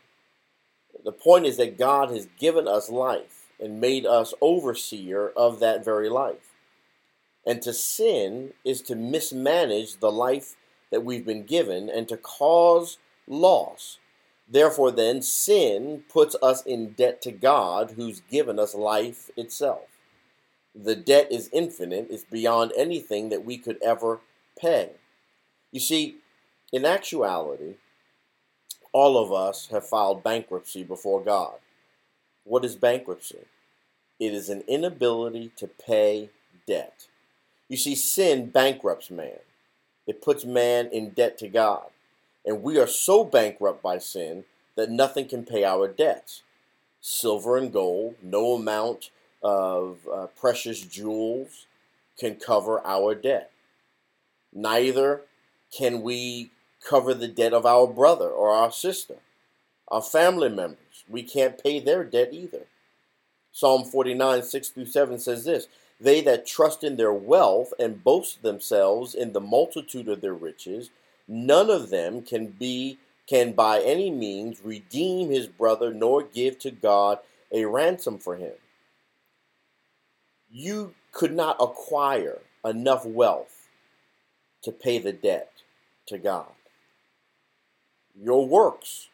The 1.04 1.12
point 1.12 1.46
is 1.46 1.56
that 1.56 1.78
God 1.78 2.10
has 2.10 2.28
given 2.38 2.68
us 2.68 2.90
life 2.90 3.48
and 3.58 3.80
made 3.80 4.06
us 4.06 4.34
overseer 4.40 5.32
of 5.36 5.60
that 5.60 5.84
very 5.84 6.08
life. 6.08 6.50
And 7.46 7.60
to 7.62 7.72
sin 7.72 8.52
is 8.64 8.82
to 8.82 8.94
mismanage 8.94 9.96
the 9.96 10.12
life 10.12 10.56
that 10.92 11.04
we've 11.04 11.26
been 11.26 11.42
given 11.42 11.90
and 11.90 12.06
to 12.06 12.16
cause 12.16 12.98
loss. 13.26 13.98
Therefore, 14.48 14.92
then, 14.92 15.22
sin 15.22 16.04
puts 16.08 16.36
us 16.42 16.62
in 16.62 16.90
debt 16.90 17.20
to 17.22 17.32
God 17.32 17.94
who's 17.96 18.20
given 18.30 18.58
us 18.58 18.74
life 18.74 19.30
itself. 19.36 19.88
The 20.74 20.94
debt 20.94 21.28
is 21.30 21.50
infinite, 21.52 22.06
it's 22.10 22.24
beyond 22.24 22.72
anything 22.76 23.30
that 23.30 23.44
we 23.44 23.58
could 23.58 23.82
ever 23.82 24.20
pay. 24.58 24.90
You 25.70 25.80
see, 25.80 26.16
in 26.72 26.84
actuality, 26.84 27.74
all 28.92 29.22
of 29.22 29.32
us 29.32 29.68
have 29.68 29.88
filed 29.88 30.22
bankruptcy 30.22 30.84
before 30.84 31.22
God. 31.22 31.54
What 32.44 32.64
is 32.64 32.76
bankruptcy? 32.76 33.46
It 34.20 34.34
is 34.34 34.48
an 34.48 34.62
inability 34.68 35.52
to 35.56 35.66
pay 35.66 36.30
debt. 36.66 37.06
You 37.68 37.76
see, 37.76 37.94
sin 37.94 38.50
bankrupts 38.50 39.10
man. 39.10 39.38
It 40.06 40.22
puts 40.22 40.44
man 40.44 40.88
in 40.92 41.10
debt 41.10 41.38
to 41.38 41.48
God. 41.48 41.86
And 42.44 42.62
we 42.62 42.78
are 42.78 42.86
so 42.86 43.24
bankrupt 43.24 43.82
by 43.82 43.98
sin 43.98 44.44
that 44.74 44.90
nothing 44.90 45.28
can 45.28 45.44
pay 45.44 45.64
our 45.64 45.86
debts. 45.88 46.42
Silver 47.00 47.56
and 47.56 47.72
gold, 47.72 48.16
no 48.22 48.54
amount 48.54 49.10
of 49.42 49.98
uh, 50.12 50.26
precious 50.38 50.80
jewels 50.80 51.66
can 52.18 52.36
cover 52.36 52.84
our 52.86 53.14
debt. 53.14 53.50
Neither 54.52 55.22
can 55.76 56.02
we 56.02 56.50
cover 56.86 57.14
the 57.14 57.28
debt 57.28 57.52
of 57.52 57.64
our 57.64 57.86
brother 57.86 58.28
or 58.28 58.50
our 58.50 58.70
sister, 58.70 59.16
our 59.88 60.02
family 60.02 60.48
members. 60.48 61.04
We 61.08 61.22
can't 61.22 61.62
pay 61.62 61.80
their 61.80 62.04
debt 62.04 62.30
either. 62.32 62.66
Psalm 63.52 63.84
49, 63.84 64.42
6 64.42 64.68
through 64.70 64.86
7 64.86 65.18
says 65.18 65.44
this 65.44 65.68
They 66.02 66.20
that 66.22 66.46
trust 66.46 66.82
in 66.82 66.96
their 66.96 67.12
wealth 67.12 67.72
and 67.78 68.02
boast 68.02 68.42
themselves 68.42 69.14
in 69.14 69.32
the 69.32 69.40
multitude 69.40 70.08
of 70.08 70.20
their 70.20 70.34
riches, 70.34 70.90
none 71.28 71.70
of 71.70 71.90
them 71.90 72.22
can 72.22 72.48
be 72.48 72.98
can 73.28 73.52
by 73.52 73.80
any 73.80 74.10
means 74.10 74.64
redeem 74.64 75.30
his 75.30 75.46
brother 75.46 75.94
nor 75.94 76.24
give 76.24 76.58
to 76.58 76.72
God 76.72 77.20
a 77.52 77.66
ransom 77.66 78.18
for 78.18 78.34
him. 78.34 78.54
You 80.50 80.94
could 81.12 81.32
not 81.32 81.56
acquire 81.60 82.40
enough 82.64 83.06
wealth 83.06 83.68
to 84.62 84.72
pay 84.72 84.98
the 84.98 85.12
debt 85.12 85.52
to 86.06 86.18
God. 86.18 86.50
Your 88.20 88.44
works 88.44 89.08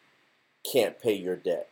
can't 0.69 0.99
pay 0.99 1.13
your 1.13 1.35
debt. 1.35 1.69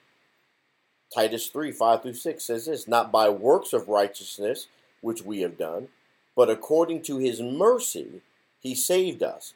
Titus 1.13 1.47
3 1.47 1.71
5 1.71 2.03
through 2.03 2.13
6 2.13 2.43
says 2.43 2.67
this 2.67 2.87
Not 2.87 3.11
by 3.11 3.29
works 3.29 3.73
of 3.73 3.87
righteousness 3.87 4.67
which 5.07 5.23
we 5.23 5.39
have 5.39 5.57
done, 5.57 5.87
but 6.35 6.49
according 6.49 7.01
to 7.01 7.17
his 7.17 7.41
mercy 7.41 8.21
he 8.59 8.75
saved 8.75 9.23
us 9.23 9.53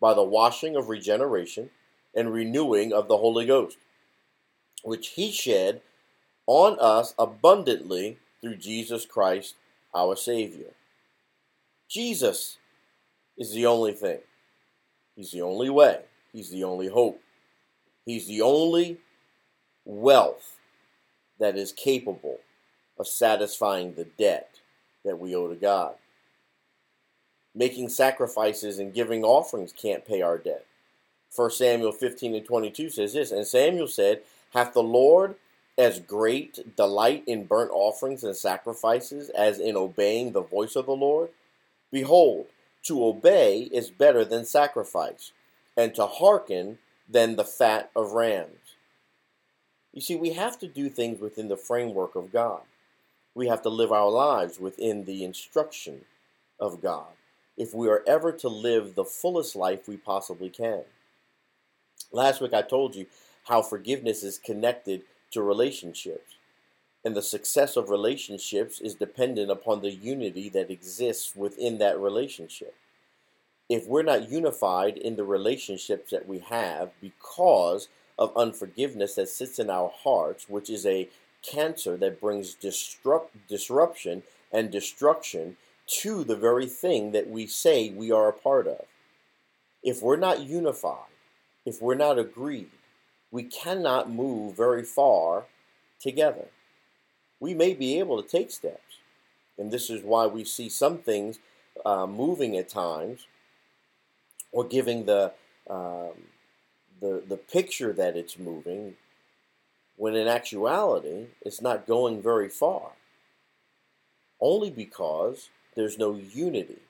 by 0.00 0.12
the 0.12 0.24
washing 0.24 0.74
of 0.74 0.88
regeneration 0.88 1.70
and 2.16 2.32
renewing 2.32 2.92
of 2.92 3.06
the 3.06 3.18
Holy 3.18 3.46
Ghost, 3.46 3.78
which 4.82 5.10
he 5.10 5.30
shed 5.30 5.82
on 6.48 6.76
us 6.80 7.14
abundantly 7.16 8.18
through 8.40 8.56
Jesus 8.56 9.06
Christ 9.06 9.54
our 9.94 10.16
Savior. 10.16 10.72
Jesus 11.88 12.58
is 13.38 13.52
the 13.52 13.66
only 13.66 13.92
thing. 13.92 14.18
He's 15.14 15.30
the 15.30 15.42
only 15.42 15.70
way. 15.70 16.00
He's 16.32 16.50
the 16.50 16.64
only 16.64 16.88
hope. 16.88 17.22
He's 18.04 18.26
the 18.26 18.42
only 18.42 18.98
wealth 19.84 20.56
that 21.38 21.56
is 21.56 21.70
capable 21.70 22.40
of 22.98 23.06
satisfying 23.06 23.94
the 23.94 24.06
debt 24.18 24.51
that 25.04 25.18
we 25.18 25.34
owe 25.34 25.48
to 25.48 25.54
God. 25.54 25.94
Making 27.54 27.88
sacrifices 27.88 28.78
and 28.78 28.94
giving 28.94 29.24
offerings 29.24 29.72
can't 29.72 30.06
pay 30.06 30.22
our 30.22 30.38
debt. 30.38 30.64
1 31.34 31.50
Samuel 31.50 31.92
15 31.92 32.34
and 32.34 32.46
22 32.46 32.90
says 32.90 33.12
this 33.14 33.30
And 33.30 33.46
Samuel 33.46 33.88
said, 33.88 34.22
Hath 34.52 34.74
the 34.74 34.82
Lord 34.82 35.36
as 35.78 36.00
great 36.00 36.76
delight 36.76 37.24
in 37.26 37.44
burnt 37.44 37.70
offerings 37.72 38.22
and 38.24 38.36
sacrifices 38.36 39.30
as 39.30 39.58
in 39.58 39.76
obeying 39.76 40.32
the 40.32 40.42
voice 40.42 40.76
of 40.76 40.86
the 40.86 40.92
Lord? 40.92 41.30
Behold, 41.90 42.46
to 42.84 43.04
obey 43.04 43.68
is 43.72 43.90
better 43.90 44.24
than 44.24 44.44
sacrifice, 44.44 45.32
and 45.76 45.94
to 45.94 46.06
hearken 46.06 46.78
than 47.08 47.36
the 47.36 47.44
fat 47.44 47.90
of 47.94 48.12
rams. 48.12 48.76
You 49.92 50.00
see, 50.00 50.16
we 50.16 50.30
have 50.30 50.58
to 50.60 50.66
do 50.66 50.88
things 50.88 51.20
within 51.20 51.48
the 51.48 51.56
framework 51.56 52.14
of 52.16 52.32
God. 52.32 52.62
We 53.34 53.48
have 53.48 53.62
to 53.62 53.68
live 53.68 53.92
our 53.92 54.10
lives 54.10 54.60
within 54.60 55.04
the 55.04 55.24
instruction 55.24 56.04
of 56.60 56.82
God 56.82 57.12
if 57.56 57.74
we 57.74 57.88
are 57.88 58.02
ever 58.06 58.32
to 58.32 58.48
live 58.48 58.94
the 58.94 59.04
fullest 59.04 59.56
life 59.56 59.88
we 59.88 59.96
possibly 59.96 60.50
can. 60.50 60.82
Last 62.12 62.40
week 62.40 62.54
I 62.54 62.62
told 62.62 62.94
you 62.94 63.06
how 63.44 63.62
forgiveness 63.62 64.22
is 64.22 64.38
connected 64.38 65.02
to 65.32 65.42
relationships. 65.42 66.36
And 67.04 67.16
the 67.16 67.22
success 67.22 67.76
of 67.76 67.90
relationships 67.90 68.80
is 68.80 68.94
dependent 68.94 69.50
upon 69.50 69.80
the 69.80 69.90
unity 69.90 70.48
that 70.50 70.70
exists 70.70 71.34
within 71.34 71.78
that 71.78 71.98
relationship 71.98 72.74
if 73.72 73.86
we're 73.86 74.02
not 74.02 74.30
unified 74.30 74.98
in 74.98 75.16
the 75.16 75.24
relationships 75.24 76.10
that 76.10 76.28
we 76.28 76.40
have 76.40 76.90
because 77.00 77.88
of 78.18 78.36
unforgiveness 78.36 79.14
that 79.14 79.30
sits 79.30 79.58
in 79.58 79.70
our 79.70 79.90
hearts, 80.04 80.46
which 80.46 80.68
is 80.68 80.84
a 80.84 81.08
cancer 81.42 81.96
that 81.96 82.20
brings 82.20 82.54
disrupt, 82.54 83.48
disruption 83.48 84.22
and 84.52 84.70
destruction 84.70 85.56
to 85.86 86.24
the 86.24 86.36
very 86.36 86.66
thing 86.66 87.12
that 87.12 87.28
we 87.28 87.46
say 87.46 87.90
we 87.90 88.10
are 88.10 88.28
a 88.28 88.32
part 88.32 88.66
of. 88.66 88.84
If 89.82 90.00
we're 90.00 90.16
not 90.16 90.40
unified, 90.40 91.10
if 91.66 91.82
we're 91.82 91.94
not 91.94 92.18
agreed, 92.18 92.70
we 93.30 93.42
cannot 93.42 94.10
move 94.10 94.56
very 94.56 94.84
far 94.84 95.44
together. 96.00 96.46
We 97.40 97.54
may 97.54 97.74
be 97.74 97.98
able 97.98 98.22
to 98.22 98.28
take 98.28 98.50
steps, 98.50 98.98
and 99.58 99.70
this 99.70 99.90
is 99.90 100.04
why 100.04 100.26
we 100.26 100.44
see 100.44 100.68
some 100.68 100.98
things 100.98 101.38
uh, 101.84 102.06
moving 102.06 102.56
at 102.56 102.68
times 102.68 103.26
or 104.52 104.64
giving 104.64 105.06
the 105.06 105.32
um, 105.68 106.12
the 107.00 107.22
the 107.26 107.36
picture 107.36 107.92
that 107.92 108.16
it's 108.16 108.38
moving, 108.38 108.94
when 110.02 110.16
in 110.16 110.26
actuality 110.26 111.26
it's 111.42 111.62
not 111.62 111.86
going 111.86 112.20
very 112.20 112.48
far. 112.48 112.90
Only 114.40 114.68
because 114.68 115.48
there's 115.76 115.96
no 115.96 116.16
unity. 116.16 116.80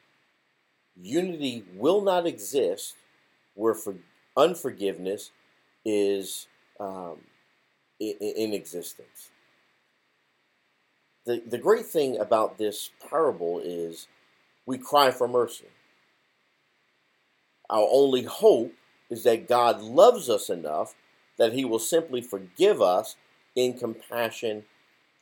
Unity 0.99 1.63
will 1.77 2.01
not 2.01 2.27
exist 2.27 2.95
where 3.53 3.75
for 3.75 3.97
unforgiveness 4.35 5.31
is 5.85 6.47
um, 6.81 7.19
in, 8.01 8.15
in 8.19 8.55
existence. 8.55 9.29
The, 11.27 11.43
the 11.47 11.59
great 11.59 11.85
thing 11.85 12.19
about 12.19 12.57
this 12.57 12.93
parable 13.11 13.61
is 13.63 14.09
we 14.65 14.79
cry 14.79 15.11
for 15.11 15.29
mercy. 15.29 15.69
Our 17.69 17.87
only 17.93 18.23
hope 18.23 18.73
is 19.11 19.23
that 19.25 19.49
God 19.49 19.83
loves 19.83 20.31
us 20.31 20.49
enough 20.49 20.95
that 21.39 21.53
he 21.53 21.65
will 21.65 21.79
simply 21.79 22.21
forgive 22.21 22.81
us 22.81 23.17
in 23.55 23.79
compassion 23.79 24.65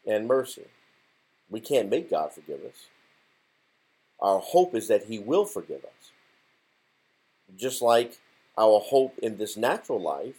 and 0.07 0.27
mercy. 0.27 0.67
We 1.49 1.61
can't 1.61 1.91
make 1.91 2.11
God 2.11 2.33
forgive 2.33 2.61
us. 2.65 2.87
Our 4.21 4.39
hope 4.39 4.75
is 4.75 4.89
that 4.89 5.05
he 5.05 5.19
will 5.19 5.45
forgive 5.45 5.85
us. 5.85 6.13
Just 7.57 7.83
like 7.83 8.19
our 8.57 8.81
hope 8.81 9.19
in 9.19 9.37
this 9.37 9.57
natural 9.57 10.01
life 10.01 10.37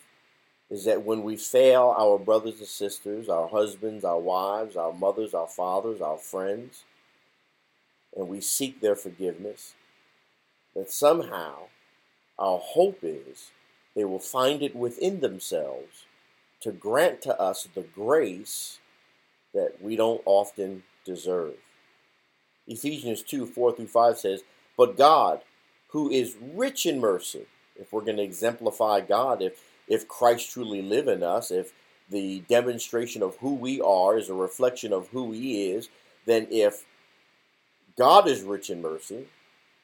is 0.69 0.85
that 0.85 1.03
when 1.03 1.23
we 1.23 1.35
fail 1.35 1.93
our 1.97 2.17
brothers 2.17 2.59
and 2.59 2.67
sisters, 2.67 3.27
our 3.27 3.49
husbands, 3.49 4.05
our 4.05 4.19
wives, 4.19 4.77
our 4.77 4.93
mothers, 4.93 5.33
our 5.33 5.47
fathers, 5.47 5.99
our 5.99 6.17
friends, 6.17 6.83
and 8.15 8.27
we 8.27 8.39
seek 8.39 8.79
their 8.79 8.95
forgiveness, 8.95 9.73
that 10.75 10.89
somehow 10.89 11.63
our 12.39 12.59
hope 12.59 12.99
is 13.03 13.51
they 13.95 14.05
will 14.05 14.19
find 14.19 14.61
it 14.61 14.75
within 14.75 15.19
themselves 15.19 16.05
to 16.61 16.71
grant 16.71 17.21
to 17.23 17.39
us 17.39 17.67
the 17.73 17.81
grace 17.81 18.79
that 19.53 19.81
we 19.81 19.95
don't 19.95 20.21
often 20.25 20.83
deserve. 21.05 21.55
Ephesians 22.67 23.21
2 23.23 23.45
4 23.45 23.75
through 23.75 23.87
5 23.87 24.17
says, 24.17 24.43
But 24.77 24.97
God, 24.97 25.41
who 25.89 26.09
is 26.09 26.37
rich 26.39 26.85
in 26.85 26.99
mercy, 26.99 27.47
if 27.75 27.91
we're 27.91 28.01
going 28.01 28.17
to 28.17 28.23
exemplify 28.23 29.01
God, 29.01 29.41
if, 29.41 29.61
if 29.87 30.07
Christ 30.07 30.51
truly 30.51 30.81
live 30.81 31.07
in 31.07 31.23
us, 31.23 31.51
if 31.51 31.73
the 32.09 32.41
demonstration 32.47 33.23
of 33.23 33.37
who 33.37 33.55
we 33.55 33.81
are 33.81 34.17
is 34.17 34.29
a 34.29 34.33
reflection 34.33 34.93
of 34.93 35.09
who 35.09 35.31
He 35.31 35.71
is, 35.71 35.89
then 36.25 36.47
if 36.51 36.85
God 37.97 38.27
is 38.27 38.43
rich 38.43 38.69
in 38.69 38.81
mercy, 38.81 39.27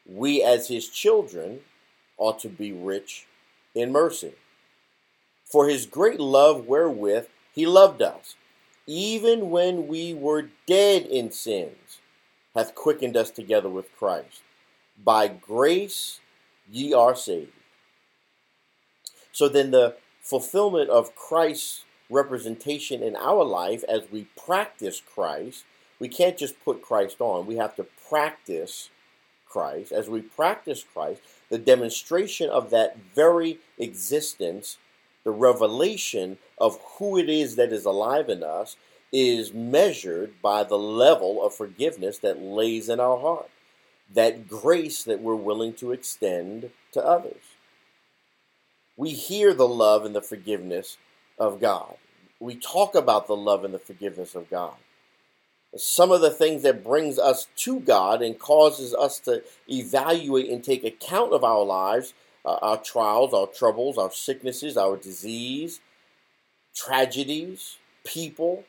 we 0.06 0.44
as 0.44 0.68
His 0.68 0.88
children 0.90 1.60
ought 2.18 2.40
to 2.40 2.50
be 2.50 2.72
rich 2.72 3.27
in 3.78 3.92
mercy. 3.92 4.34
For 5.46 5.68
His 5.68 5.86
great 5.86 6.20
love 6.20 6.66
wherewith 6.66 7.28
He 7.54 7.66
loved 7.66 8.02
us, 8.02 8.36
even 8.86 9.50
when 9.50 9.88
we 9.88 10.14
were 10.14 10.50
dead 10.66 11.06
in 11.06 11.32
sins, 11.32 12.00
hath 12.56 12.76
quickened 12.76 13.16
us 13.16 13.30
together 13.30 13.70
with 13.70 13.96
Christ. 13.98 14.42
By 15.04 15.28
grace 15.28 16.20
ye 16.70 16.94
are 16.94 17.16
saved. 17.16 17.52
So 19.32 19.48
then, 19.48 19.72
the 19.72 19.98
fulfillment 20.22 20.90
of 20.90 21.16
Christ's 21.16 21.86
representation 22.10 23.04
in 23.04 23.16
our 23.16 23.44
life 23.44 23.84
as 23.88 24.02
we 24.12 24.28
practice 24.36 25.02
Christ, 25.02 25.64
we 26.00 26.08
can't 26.08 26.38
just 26.38 26.64
put 26.64 26.82
Christ 26.82 27.18
on, 27.20 27.46
we 27.46 27.58
have 27.58 27.76
to 27.76 27.86
practice 28.10 28.90
Christ. 29.58 29.92
As 29.92 30.08
we 30.08 30.22
practice 30.22 30.86
Christ, 30.94 31.20
the 31.50 31.58
demonstration 31.58 32.48
of 32.52 32.70
that 32.70 32.96
very 33.16 33.58
existence, 33.80 34.78
the 35.24 35.32
revelation 35.32 36.38
of 36.60 36.80
who 36.98 37.18
it 37.18 37.28
is 37.28 37.56
that 37.56 37.74
is 37.74 37.84
alive 37.84 38.30
in 38.30 38.44
us, 38.44 38.76
is 39.12 39.56
measured 39.56 40.40
by 40.44 40.64
the 40.64 40.78
level 40.78 41.44
of 41.44 41.56
forgiveness 41.56 42.20
that 42.20 42.40
lays 42.40 42.88
in 42.88 43.00
our 43.00 43.18
heart, 43.18 43.50
that 44.14 44.48
grace 44.48 45.04
that 45.04 45.22
we're 45.22 45.34
willing 45.34 45.74
to 45.74 45.92
extend 45.92 46.70
to 46.92 47.04
others. 47.04 47.42
We 48.96 49.10
hear 49.10 49.56
the 49.56 49.68
love 49.68 50.06
and 50.06 50.16
the 50.16 50.22
forgiveness 50.22 50.98
of 51.40 51.60
God. 51.60 51.96
We 52.40 52.58
talk 52.58 52.94
about 52.94 53.26
the 53.26 53.36
love 53.36 53.66
and 53.66 53.74
the 53.74 53.80
forgiveness 53.80 54.36
of 54.36 54.52
God. 54.52 54.76
Some 55.76 56.12
of 56.12 56.22
the 56.22 56.32
things 56.32 56.64
that 56.64 56.84
brings 56.84 57.20
us 57.20 57.48
to 57.58 57.80
God 57.80 58.22
and 58.22 58.40
causes 58.40 58.96
us 58.96 59.20
to 59.22 59.44
evaluate 59.70 60.50
and 60.50 60.64
take 60.64 60.84
account 60.84 61.34
of 61.34 61.44
our 61.44 61.64
lives, 61.64 62.14
uh, 62.46 62.58
our 62.62 62.78
trials, 62.78 63.34
our 63.34 63.48
troubles, 63.48 63.98
our 63.98 64.12
sicknesses, 64.12 64.78
our 64.78 64.96
disease, 64.96 65.82
tragedies, 66.74 67.78
people, 68.06 68.64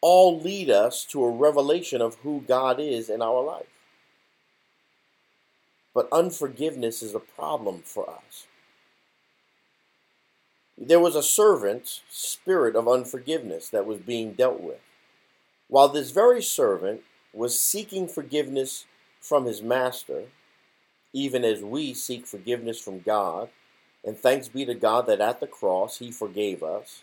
all 0.00 0.40
lead 0.40 0.70
us 0.70 1.04
to 1.04 1.22
a 1.24 1.30
revelation 1.30 2.00
of 2.00 2.16
who 2.16 2.44
God 2.46 2.80
is 2.80 3.08
in 3.08 3.22
our 3.22 3.42
life. 3.42 3.66
But 5.94 6.08
unforgiveness 6.10 7.02
is 7.02 7.14
a 7.14 7.20
problem 7.20 7.82
for 7.84 8.08
us. 8.10 8.46
There 10.76 11.00
was 11.00 11.14
a 11.14 11.22
servant 11.22 12.02
spirit 12.10 12.74
of 12.74 12.88
unforgiveness 12.88 13.68
that 13.68 13.86
was 13.86 13.98
being 13.98 14.32
dealt 14.32 14.60
with. 14.60 14.80
While 15.74 15.88
this 15.88 16.12
very 16.12 16.40
servant 16.40 17.00
was 17.32 17.58
seeking 17.58 18.06
forgiveness 18.06 18.84
from 19.20 19.44
his 19.44 19.60
master, 19.60 20.26
even 21.12 21.44
as 21.44 21.62
we 21.62 21.94
seek 21.94 22.28
forgiveness 22.28 22.78
from 22.78 23.00
God, 23.00 23.48
and 24.04 24.16
thanks 24.16 24.46
be 24.46 24.64
to 24.66 24.74
God 24.76 25.06
that 25.06 25.20
at 25.20 25.40
the 25.40 25.48
cross 25.48 25.98
he 25.98 26.12
forgave 26.12 26.62
us. 26.62 27.02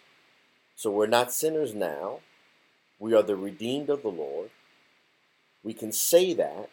So 0.78 0.90
we're 0.90 1.08
not 1.08 1.34
sinners 1.34 1.76
now, 1.76 2.22
we 2.98 3.14
are 3.14 3.22
the 3.22 3.36
redeemed 3.36 3.90
of 3.90 4.04
the 4.04 4.08
Lord. 4.08 4.52
We 5.66 5.74
can 5.74 5.92
say 5.92 6.34
that 6.36 6.70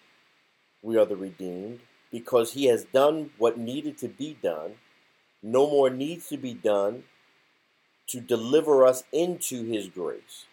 we 0.85 0.97
are 0.97 1.05
the 1.05 1.17
redeemed 1.17 1.81
because 2.13 2.53
He 2.53 2.67
has 2.67 2.85
done 2.85 3.31
what 3.39 3.59
needed 3.59 3.99
to 3.99 4.09
be 4.09 4.39
done. 4.41 4.75
No 5.43 5.69
more 5.69 5.91
needs 5.91 6.29
to 6.29 6.37
be 6.37 6.55
done 6.55 7.03
to 8.07 8.21
deliver 8.21 8.87
us 8.87 9.03
into 9.13 9.65
His 9.65 9.89
grace. 9.89 10.45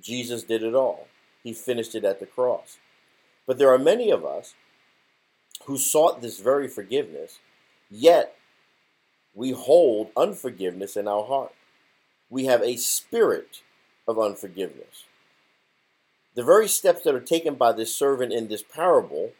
Jesus 0.00 0.42
did 0.42 0.62
it 0.62 0.74
all, 0.74 1.08
He 1.42 1.52
finished 1.52 1.94
it 1.94 2.04
at 2.04 2.20
the 2.20 2.26
cross. 2.26 2.78
But 3.46 3.58
there 3.58 3.72
are 3.72 3.78
many 3.78 4.10
of 4.10 4.24
us 4.24 4.54
who 5.64 5.76
sought 5.76 6.22
this 6.22 6.40
very 6.40 6.68
forgiveness, 6.68 7.38
yet 7.90 8.36
we 9.34 9.50
hold 9.50 10.10
unforgiveness 10.16 10.96
in 10.96 11.08
our 11.08 11.24
heart. 11.24 11.52
We 12.30 12.46
have 12.46 12.62
a 12.62 12.76
spirit 12.76 13.62
of 14.06 14.18
unforgiveness. 14.18 15.04
The 16.34 16.42
very 16.42 16.68
steps 16.68 17.04
that 17.04 17.14
are 17.14 17.20
taken 17.20 17.54
by 17.54 17.72
this 17.72 17.94
servant 17.94 18.32
in 18.32 18.48
this 18.48 18.62
parable 18.62 19.32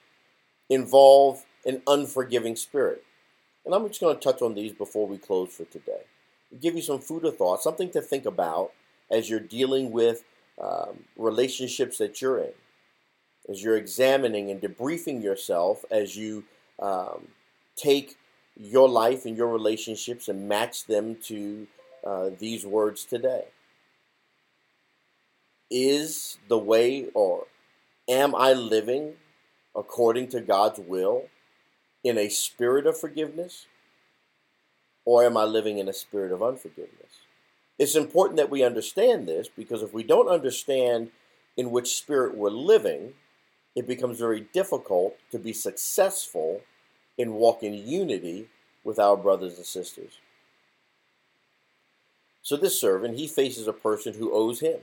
involve 0.69 1.45
an 1.65 1.83
unforgiving 1.87 2.57
spirit. 2.57 3.05
And 3.65 3.75
I'm 3.75 3.87
just 3.89 4.01
going 4.01 4.15
to 4.15 4.21
touch 4.21 4.43
on 4.43 4.55
these 4.55 4.73
before 4.73 5.07
we 5.07 5.19
close 5.19 5.55
for 5.55 5.65
today. 5.65 6.03
Give 6.61 6.75
you 6.75 6.83
some 6.83 6.99
food 6.99 7.25
of 7.25 7.37
thought, 7.37 7.63
something 7.63 7.91
to 7.93 8.03
think 8.03 8.27
about 8.27 8.73
as 9.11 9.31
you're 9.31 9.41
dealing 9.41 9.91
with 9.91 10.25
um, 10.63 11.05
relationships 11.17 11.99
that 11.99 12.23
you're 12.23 12.39
in, 12.39 12.53
as 13.49 13.63
you're 13.63 13.77
examining 13.77 14.51
and 14.51 14.61
debriefing 14.61 15.23
yourself, 15.23 15.85
as 15.91 16.17
you 16.17 16.45
um, 16.79 17.29
take 17.77 18.17
your 18.57 18.89
life 18.89 19.25
and 19.25 19.37
your 19.37 19.49
relationships 19.49 20.29
and 20.29 20.49
match 20.49 20.87
them 20.87 21.17
to 21.25 21.67
uh, 22.05 22.31
these 22.39 22.67
words 22.67 23.05
today 23.05 23.45
is 25.73 26.37
the 26.49 26.59
way 26.59 27.07
or 27.15 27.47
am 28.09 28.35
I 28.35 28.53
living 28.53 29.15
according 29.75 30.29
to 30.29 30.41
God's 30.41 30.79
will 30.79 31.25
in 32.05 32.19
a 32.19 32.29
spirit 32.29 32.87
of 32.87 32.99
forgiveness? 32.99 33.67
Or 35.05 35.25
am 35.25 35.37
I 35.37 35.45
living 35.45 35.79
in 35.79 35.89
a 35.89 35.93
spirit 35.93 36.31
of 36.31 36.43
unforgiveness? 36.43 37.23
It's 37.83 37.97
important 37.97 38.37
that 38.37 38.49
we 38.49 38.63
understand 38.63 39.27
this 39.27 39.49
because 39.49 39.83
if 39.83 39.93
we 39.93 40.05
don't 40.05 40.29
understand 40.29 41.11
in 41.57 41.73
which 41.73 41.97
spirit 41.97 42.37
we're 42.37 42.49
living, 42.49 43.15
it 43.75 43.89
becomes 43.89 44.21
very 44.21 44.43
difficult 44.53 45.17
to 45.33 45.39
be 45.41 45.53
successful 45.53 46.61
in 47.19 47.33
walking 47.33 47.75
unity 47.75 48.47
with 48.85 49.01
our 49.01 49.17
brothers 49.17 49.57
and 49.57 49.67
sisters. 49.67 50.19
So 52.41 52.57
this 52.57 52.81
servant, 52.81 53.19
he 53.19 53.27
faces 53.27 53.67
a 53.67 53.73
person 53.73 54.15
who 54.15 54.33
owes 54.33 54.61
him 54.61 54.79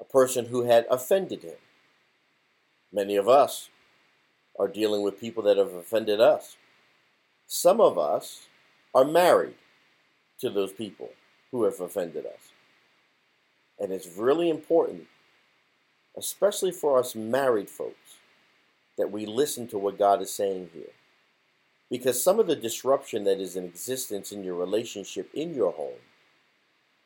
a 0.00 0.04
person 0.04 0.46
who 0.46 0.62
had 0.62 0.86
offended 0.90 1.42
him. 1.42 1.58
Many 2.90 3.16
of 3.16 3.28
us 3.28 3.68
are 4.58 4.68
dealing 4.68 5.02
with 5.02 5.20
people 5.20 5.42
that 5.42 5.58
have 5.58 5.74
offended 5.74 6.22
us. 6.22 6.56
Some 7.46 7.82
of 7.82 7.98
us 7.98 8.46
are 8.94 9.04
married 9.04 9.56
to 10.40 10.50
those 10.50 10.72
people 10.72 11.10
who 11.50 11.64
have 11.64 11.80
offended 11.80 12.26
us. 12.26 12.52
And 13.78 13.92
it's 13.92 14.16
really 14.16 14.50
important, 14.50 15.06
especially 16.16 16.72
for 16.72 16.98
us 16.98 17.14
married 17.14 17.70
folks, 17.70 18.18
that 18.96 19.10
we 19.10 19.26
listen 19.26 19.66
to 19.68 19.78
what 19.78 19.98
God 19.98 20.22
is 20.22 20.32
saying 20.32 20.70
here. 20.72 20.92
Because 21.90 22.22
some 22.22 22.40
of 22.40 22.46
the 22.46 22.56
disruption 22.56 23.24
that 23.24 23.40
is 23.40 23.56
in 23.56 23.64
existence 23.64 24.32
in 24.32 24.42
your 24.42 24.54
relationship 24.54 25.30
in 25.34 25.54
your 25.54 25.72
home, 25.72 26.00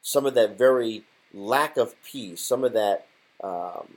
some 0.02 0.26
of 0.26 0.34
that 0.34 0.56
very 0.56 1.04
lack 1.34 1.76
of 1.76 1.94
peace, 2.02 2.42
some 2.42 2.64
of 2.64 2.72
that 2.72 3.06
um, 3.42 3.96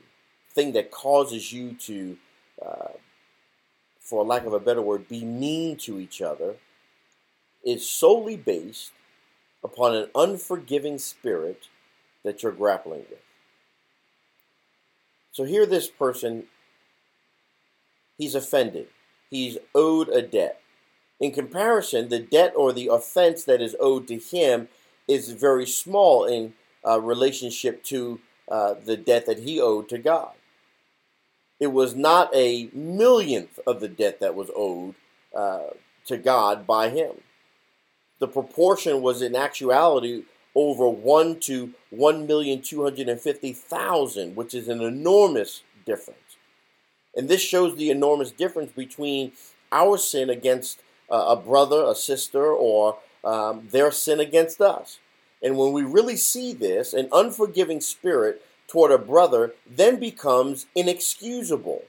thing 0.53 0.73
that 0.73 0.91
causes 0.91 1.53
you 1.53 1.73
to, 1.73 2.17
uh, 2.65 2.89
for 3.99 4.25
lack 4.25 4.45
of 4.45 4.53
a 4.53 4.59
better 4.59 4.81
word, 4.81 5.07
be 5.07 5.23
mean 5.23 5.77
to 5.77 5.99
each 5.99 6.21
other, 6.21 6.55
is 7.63 7.87
solely 7.87 8.35
based 8.35 8.91
upon 9.63 9.95
an 9.95 10.09
unforgiving 10.15 10.97
spirit 10.97 11.67
that 12.23 12.43
you're 12.43 12.51
grappling 12.51 13.05
with. 13.09 13.19
So 15.31 15.43
here, 15.43 15.65
this 15.65 15.87
person, 15.87 16.45
he's 18.17 18.35
offended, 18.35 18.87
he's 19.29 19.57
owed 19.73 20.09
a 20.09 20.21
debt. 20.21 20.59
In 21.19 21.31
comparison, 21.31 22.09
the 22.09 22.19
debt 22.19 22.53
or 22.55 22.73
the 22.73 22.87
offense 22.87 23.43
that 23.43 23.61
is 23.61 23.75
owed 23.79 24.07
to 24.07 24.17
him 24.17 24.67
is 25.07 25.31
very 25.31 25.67
small 25.67 26.25
in 26.25 26.53
uh, 26.85 26.99
relationship 26.99 27.83
to 27.85 28.19
uh, 28.49 28.73
the 28.73 28.97
debt 28.97 29.25
that 29.27 29.39
he 29.39 29.61
owed 29.61 29.87
to 29.89 29.97
God. 29.97 30.31
It 31.59 31.67
was 31.67 31.95
not 31.95 32.35
a 32.35 32.69
millionth 32.73 33.59
of 33.67 33.79
the 33.79 33.87
debt 33.87 34.19
that 34.19 34.35
was 34.35 34.49
owed 34.55 34.95
uh, 35.35 35.69
to 36.07 36.17
God 36.17 36.65
by 36.65 36.89
him. 36.89 37.11
The 38.21 38.27
proportion 38.27 39.01
was 39.01 39.21
in 39.23 39.35
actuality 39.35 40.23
over 40.53 40.87
1 40.87 41.39
to 41.39 41.73
1,250,000, 41.91 44.35
which 44.35 44.53
is 44.53 44.67
an 44.67 44.81
enormous 44.81 45.63
difference. 45.87 46.19
And 47.15 47.27
this 47.27 47.41
shows 47.41 47.75
the 47.75 47.89
enormous 47.89 48.29
difference 48.29 48.71
between 48.73 49.31
our 49.71 49.97
sin 49.97 50.29
against 50.29 50.81
uh, 51.09 51.25
a 51.29 51.35
brother, 51.35 51.83
a 51.83 51.95
sister, 51.95 52.45
or 52.45 52.99
um, 53.23 53.67
their 53.71 53.89
sin 53.91 54.19
against 54.19 54.61
us. 54.61 54.99
And 55.41 55.57
when 55.57 55.71
we 55.71 55.81
really 55.81 56.15
see 56.15 56.53
this, 56.53 56.93
an 56.93 57.09
unforgiving 57.11 57.81
spirit 57.81 58.45
toward 58.67 58.91
a 58.91 58.99
brother 58.99 59.55
then 59.67 59.99
becomes 59.99 60.67
inexcusable. 60.75 61.85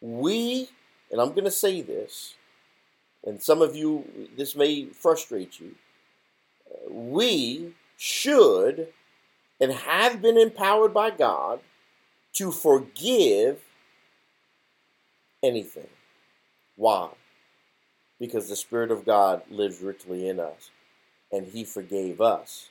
We, 0.00 0.70
and 1.12 1.20
I'm 1.20 1.30
going 1.30 1.44
to 1.44 1.52
say 1.52 1.82
this, 1.82 2.34
and 3.26 3.42
some 3.42 3.60
of 3.60 3.74
you, 3.74 4.04
this 4.36 4.54
may 4.54 4.86
frustrate 4.86 5.58
you, 5.60 5.74
we 6.88 7.74
should 7.96 8.88
and 9.60 9.72
have 9.72 10.22
been 10.22 10.38
empowered 10.38 10.94
by 10.94 11.10
God 11.10 11.60
to 12.34 12.52
forgive 12.52 13.60
anything. 15.42 15.88
Why? 16.76 17.08
Because 18.18 18.48
the 18.48 18.56
Spirit 18.56 18.90
of 18.90 19.04
God 19.04 19.42
lives 19.50 19.80
richly 19.80 20.28
in 20.28 20.38
us, 20.38 20.70
and 21.32 21.46
He 21.46 21.64
forgave 21.64 22.20
us 22.20 22.68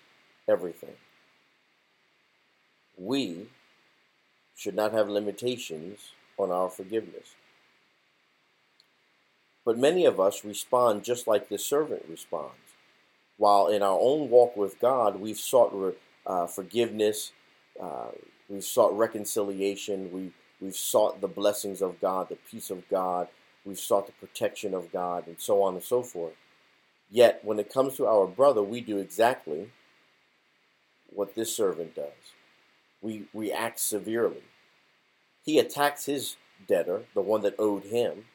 everything. 0.48 0.96
We 2.98 3.48
should 4.56 4.76
not 4.76 4.94
have 4.94 5.10
limitations 5.10 6.12
on 6.38 6.52
our 6.52 6.70
forgiveness. 6.70 7.36
But 9.66 9.80
many 9.80 10.06
of 10.06 10.20
us 10.20 10.46
respond 10.46 11.04
just 11.04 11.28
like 11.28 11.50
this 11.50 11.66
servant 11.66 12.04
responds. 12.08 12.54
While 13.38 13.68
in 13.68 13.82
our 13.82 13.98
own 14.00 14.30
walk 14.30 14.56
with 14.56 14.80
God, 14.80 15.20
we've 15.20 15.40
sought 15.40 15.98
uh, 16.26 16.48
forgiveness, 16.48 17.32
uh, 17.82 18.10
we've 18.48 18.64
sought 18.64 18.96
reconciliation, 18.96 20.12
we, 20.12 20.32
we've 20.62 20.76
sought 20.76 21.20
the 21.20 21.28
blessings 21.28 21.82
of 21.82 22.00
God, 22.00 22.30
the 22.30 22.38
peace 22.50 22.70
of 22.70 22.88
God, 22.90 23.28
we've 23.66 23.80
sought 23.80 24.06
the 24.06 24.14
protection 24.14 24.74
of 24.74 24.92
God, 24.92 25.28
and 25.28 25.38
so 25.40 25.62
on 25.62 25.74
and 25.74 25.84
so 25.84 26.04
forth. 26.04 26.36
Yet, 27.10 27.42
when 27.44 27.60
it 27.60 27.74
comes 27.74 27.98
to 27.98 28.08
our 28.08 28.28
brother, 28.28 28.64
we 28.64 28.82
do 28.82 28.98
exactly 28.98 29.72
what 31.10 31.36
this 31.36 31.56
servant 31.56 31.96
does. 31.96 32.34
We 33.02 33.26
react 33.34 33.80
severely. 33.80 34.44
He 35.44 35.60
attacks 35.60 36.06
his 36.06 36.38
debtor, 36.68 37.04
the 37.14 37.22
one 37.22 37.42
that 37.42 37.56
owed 37.60 37.84
him. 37.84 38.26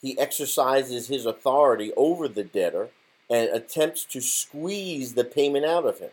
He 0.00 0.18
exercises 0.18 1.08
his 1.08 1.26
authority 1.26 1.92
over 1.96 2.28
the 2.28 2.44
debtor 2.44 2.90
and 3.28 3.48
attempts 3.50 4.04
to 4.04 4.20
squeeze 4.20 5.14
the 5.14 5.24
payment 5.24 5.64
out 5.64 5.86
of 5.86 5.98
him. 5.98 6.10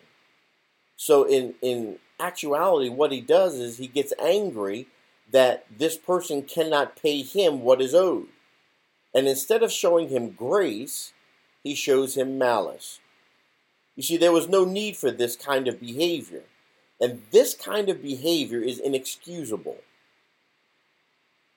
So, 0.96 1.24
in, 1.24 1.56
in 1.62 1.98
actuality, 2.20 2.90
what 2.90 3.12
he 3.12 3.22
does 3.22 3.56
is 3.56 3.78
he 3.78 3.88
gets 3.88 4.14
angry 4.22 4.88
that 5.32 5.66
this 5.76 5.98
person 5.98 6.44
cannot 6.44 6.96
pay 6.96 7.22
him 7.22 7.62
what 7.62 7.82
is 7.82 7.94
owed. 7.94 8.28
And 9.14 9.28
instead 9.28 9.64
of 9.64 9.72
showing 9.72 10.10
him 10.10 10.32
grace, 10.32 11.14
he 11.64 11.76
shows 11.76 12.16
him 12.16 12.38
malice. 12.38 13.00
You 13.96 14.04
see, 14.04 14.18
there 14.18 14.32
was 14.32 14.50
no 14.50 14.66
need 14.66 14.98
for 14.98 15.12
this 15.12 15.36
kind 15.36 15.68
of 15.68 15.80
behavior. 15.80 16.44
And 17.00 17.22
this 17.32 17.54
kind 17.54 17.90
of 17.90 18.02
behavior 18.02 18.60
is 18.60 18.80
inexcusable. 18.80 19.78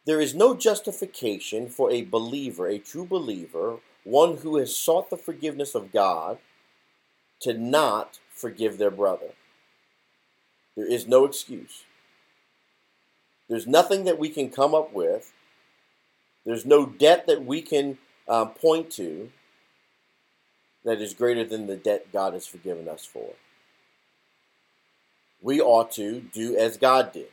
There 0.07 0.21
is 0.21 0.35
no 0.35 0.55
justification 0.55 1.69
for 1.69 1.91
a 1.91 2.03
believer, 2.05 2.69
a 2.69 2.79
true 2.79 3.05
believer, 3.05 3.79
one 4.05 4.39
who 4.39 4.57
has 4.57 4.75
sought 4.75 5.11
the 5.11 5.17
forgiveness 5.17 5.75
of 5.75 5.93
God, 5.93 6.39
to 7.41 7.53
not 7.53 8.21
forgive 8.33 8.79
their 8.79 8.91
brother. 8.91 9.33
There 10.77 10.87
is 10.87 11.09
no 11.09 11.25
excuse. 11.25 11.83
There's 13.49 13.67
nothing 13.67 14.05
that 14.05 14.19
we 14.19 14.29
can 14.29 14.51
come 14.51 14.75
up 14.75 14.93
with. 14.93 15.33
There's 16.45 16.65
no 16.65 16.87
debt 16.87 17.27
that 17.27 17.45
we 17.45 17.61
can 17.61 17.99
uh, 18.29 18.47
point 18.47 18.91
to 18.93 19.31
that 20.85 21.01
is 21.01 21.15
greater 21.15 21.45
than 21.45 21.67
the 21.67 21.77
debt 21.77 22.13
God 22.13 22.33
has 22.33 22.47
forgiven 22.47 22.89
us 22.89 23.05
for. 23.05 23.35
We 25.43 25.61
ought 25.61 25.91
to 25.93 26.21
do 26.21 26.57
as 26.57 26.77
God 26.77 27.13
did, 27.13 27.31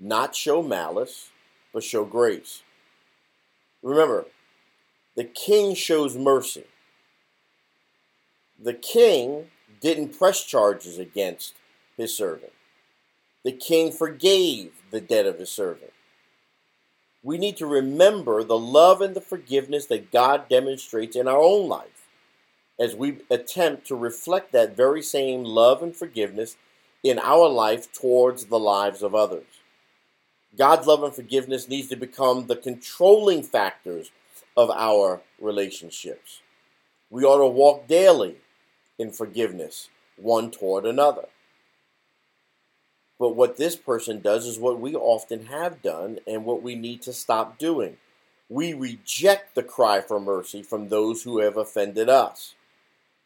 not 0.00 0.34
show 0.34 0.62
malice, 0.62 1.30
but 1.72 1.84
show 1.84 2.04
grace. 2.04 2.62
Remember, 3.82 4.26
the 5.16 5.24
king 5.24 5.74
shows 5.74 6.16
mercy. 6.16 6.64
The 8.58 8.74
king 8.74 9.50
didn't 9.80 10.18
press 10.18 10.44
charges 10.44 10.98
against 10.98 11.54
his 11.96 12.16
servant. 12.16 12.52
The 13.44 13.52
king 13.52 13.90
forgave 13.90 14.72
the 14.90 15.00
debt 15.00 15.26
of 15.26 15.38
his 15.38 15.50
servant. 15.50 15.92
We 17.24 17.38
need 17.38 17.56
to 17.58 17.66
remember 17.66 18.42
the 18.42 18.58
love 18.58 19.00
and 19.00 19.14
the 19.14 19.20
forgiveness 19.20 19.86
that 19.86 20.12
God 20.12 20.48
demonstrates 20.48 21.16
in 21.16 21.28
our 21.28 21.40
own 21.40 21.68
life 21.68 22.08
as 22.78 22.96
we 22.96 23.18
attempt 23.30 23.86
to 23.86 23.94
reflect 23.94 24.52
that 24.52 24.76
very 24.76 25.02
same 25.02 25.44
love 25.44 25.82
and 25.82 25.94
forgiveness 25.94 26.56
in 27.02 27.18
our 27.18 27.48
life 27.48 27.92
towards 27.92 28.46
the 28.46 28.58
lives 28.58 29.02
of 29.02 29.14
others. 29.14 29.61
God's 30.56 30.86
love 30.86 31.02
and 31.02 31.14
forgiveness 31.14 31.68
needs 31.68 31.88
to 31.88 31.96
become 31.96 32.46
the 32.46 32.56
controlling 32.56 33.42
factors 33.42 34.10
of 34.56 34.70
our 34.70 35.22
relationships. 35.40 36.40
We 37.10 37.24
ought 37.24 37.38
to 37.38 37.46
walk 37.46 37.88
daily 37.88 38.36
in 38.98 39.10
forgiveness 39.10 39.88
one 40.16 40.50
toward 40.50 40.84
another. 40.84 41.26
But 43.18 43.36
what 43.36 43.56
this 43.56 43.76
person 43.76 44.20
does 44.20 44.46
is 44.46 44.58
what 44.58 44.80
we 44.80 44.94
often 44.94 45.46
have 45.46 45.80
done 45.80 46.18
and 46.26 46.44
what 46.44 46.62
we 46.62 46.74
need 46.74 47.02
to 47.02 47.12
stop 47.12 47.56
doing. 47.58 47.98
We 48.48 48.74
reject 48.74 49.54
the 49.54 49.62
cry 49.62 50.00
for 50.00 50.20
mercy 50.20 50.62
from 50.62 50.88
those 50.88 51.22
who 51.22 51.38
have 51.38 51.56
offended 51.56 52.08
us. 52.08 52.54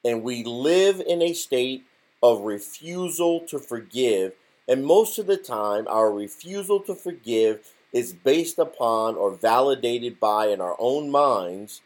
And 0.05 0.23
we 0.23 0.45
live 0.45 1.01
in 1.01 1.23
a 1.23 1.33
state 1.33 1.85
of 2.23 2.43
refusal 2.43 3.41
to 3.49 3.59
forgive. 3.59 4.35
And 4.69 4.85
most 4.85 5.19
of 5.19 5.27
the 5.27 5.37
time, 5.37 5.87
our 5.89 6.13
refusal 6.13 6.81
to 6.81 6.95
forgive 6.95 7.73
is 7.93 8.13
based 8.13 8.59
upon 8.59 9.15
or 9.15 9.31
validated 9.31 10.19
by 10.19 10.49
in 10.49 10.61
our 10.61 10.77
own 10.79 11.11
minds 11.11 11.83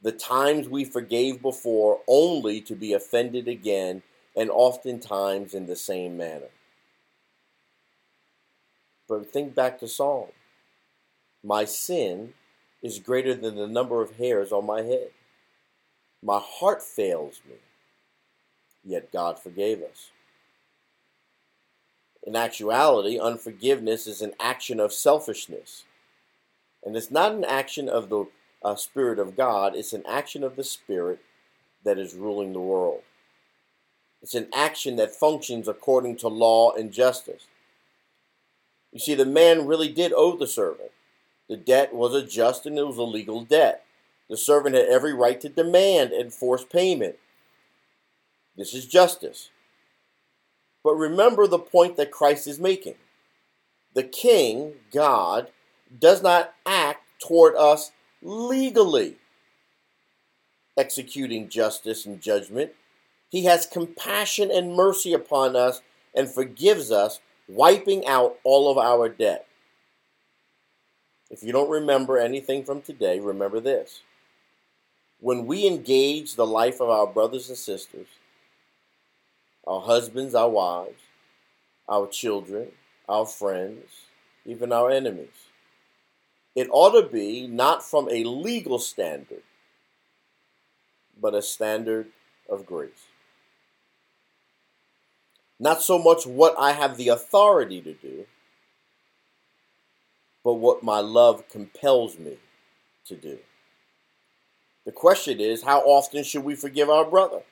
the 0.00 0.12
times 0.12 0.68
we 0.68 0.84
forgave 0.84 1.42
before 1.42 2.00
only 2.06 2.60
to 2.62 2.74
be 2.74 2.92
offended 2.92 3.48
again 3.48 4.02
and 4.36 4.50
oftentimes 4.50 5.54
in 5.54 5.66
the 5.66 5.76
same 5.76 6.16
manner. 6.16 6.50
But 9.08 9.30
think 9.32 9.54
back 9.54 9.80
to 9.80 9.88
Psalm. 9.88 10.28
My 11.42 11.64
sin 11.64 12.34
is 12.82 12.98
greater 12.98 13.34
than 13.34 13.56
the 13.56 13.66
number 13.66 14.02
of 14.02 14.16
hairs 14.16 14.52
on 14.52 14.66
my 14.66 14.82
head. 14.82 15.10
My 16.22 16.40
heart 16.42 16.82
fails 16.82 17.40
me, 17.48 17.56
yet 18.84 19.12
God 19.12 19.38
forgave 19.38 19.82
us. 19.82 20.10
In 22.26 22.36
actuality, 22.36 23.18
unforgiveness 23.18 24.06
is 24.06 24.20
an 24.20 24.34
action 24.40 24.80
of 24.80 24.92
selfishness. 24.92 25.84
And 26.84 26.96
it's 26.96 27.10
not 27.10 27.32
an 27.32 27.44
action 27.44 27.88
of 27.88 28.08
the 28.08 28.26
uh, 28.62 28.74
Spirit 28.74 29.18
of 29.18 29.36
God, 29.36 29.76
it's 29.76 29.92
an 29.92 30.04
action 30.08 30.42
of 30.42 30.56
the 30.56 30.64
Spirit 30.64 31.20
that 31.84 31.98
is 31.98 32.14
ruling 32.14 32.52
the 32.52 32.60
world. 32.60 33.02
It's 34.20 34.34
an 34.34 34.48
action 34.54 34.96
that 34.96 35.14
functions 35.14 35.68
according 35.68 36.16
to 36.16 36.28
law 36.28 36.72
and 36.72 36.92
justice. 36.92 37.46
You 38.92 38.98
see, 38.98 39.14
the 39.14 39.24
man 39.24 39.66
really 39.66 39.88
did 39.88 40.12
owe 40.12 40.36
the 40.36 40.46
servant. 40.46 40.90
The 41.48 41.56
debt 41.56 41.94
was 41.94 42.14
a 42.14 42.26
just 42.26 42.66
and 42.66 42.78
it 42.78 42.86
was 42.86 42.98
a 42.98 43.04
legal 43.04 43.44
debt. 43.44 43.84
The 44.28 44.36
servant 44.36 44.74
had 44.74 44.86
every 44.86 45.14
right 45.14 45.40
to 45.40 45.48
demand 45.48 46.12
and 46.12 46.32
force 46.32 46.64
payment. 46.64 47.16
This 48.56 48.74
is 48.74 48.86
justice. 48.86 49.50
But 50.82 50.94
remember 50.94 51.46
the 51.46 51.58
point 51.58 51.96
that 51.96 52.10
Christ 52.10 52.46
is 52.46 52.58
making. 52.58 52.94
The 53.94 54.04
king, 54.04 54.74
God, 54.92 55.50
does 55.98 56.22
not 56.22 56.54
act 56.66 57.02
toward 57.20 57.56
us 57.56 57.90
legally, 58.22 59.16
executing 60.76 61.48
justice 61.48 62.06
and 62.06 62.20
judgment. 62.20 62.72
He 63.28 63.44
has 63.44 63.66
compassion 63.66 64.50
and 64.50 64.74
mercy 64.74 65.12
upon 65.12 65.56
us 65.56 65.82
and 66.14 66.28
forgives 66.28 66.90
us, 66.90 67.20
wiping 67.48 68.06
out 68.06 68.36
all 68.44 68.70
of 68.70 68.78
our 68.78 69.08
debt. 69.08 69.46
If 71.30 71.42
you 71.42 71.52
don't 71.52 71.68
remember 71.68 72.18
anything 72.18 72.64
from 72.64 72.80
today, 72.80 73.20
remember 73.20 73.60
this 73.60 74.02
when 75.20 75.46
we 75.46 75.66
engage 75.66 76.34
the 76.34 76.46
life 76.46 76.80
of 76.80 76.88
our 76.88 77.06
brothers 77.06 77.48
and 77.48 77.58
sisters, 77.58 78.06
our 79.68 79.82
husbands, 79.82 80.34
our 80.34 80.48
wives, 80.48 81.02
our 81.88 82.08
children, 82.08 82.68
our 83.08 83.26
friends, 83.26 83.84
even 84.46 84.72
our 84.72 84.90
enemies, 84.90 85.28
it 86.56 86.68
ought 86.70 86.98
to 87.00 87.06
be 87.06 87.46
not 87.46 87.84
from 87.84 88.08
a 88.08 88.24
legal 88.24 88.78
standard, 88.78 89.42
but 91.20 91.34
a 91.34 91.42
standard 91.42 92.08
of 92.48 92.64
grace. 92.64 93.06
Not 95.60 95.82
so 95.82 95.98
much 95.98 96.26
what 96.26 96.54
I 96.58 96.72
have 96.72 96.96
the 96.96 97.08
authority 97.08 97.82
to 97.82 97.92
do, 97.92 98.26
but 100.42 100.54
what 100.54 100.82
my 100.82 101.00
love 101.00 101.46
compels 101.50 102.18
me 102.18 102.38
to 103.04 103.16
do. 103.16 103.38
The 104.86 104.92
question 104.92 105.40
is, 105.40 105.62
how 105.62 105.80
often 105.80 106.24
should 106.24 106.44
we 106.44 106.54
forgive 106.54 106.88
our 106.88 107.04
brother? 107.04 107.42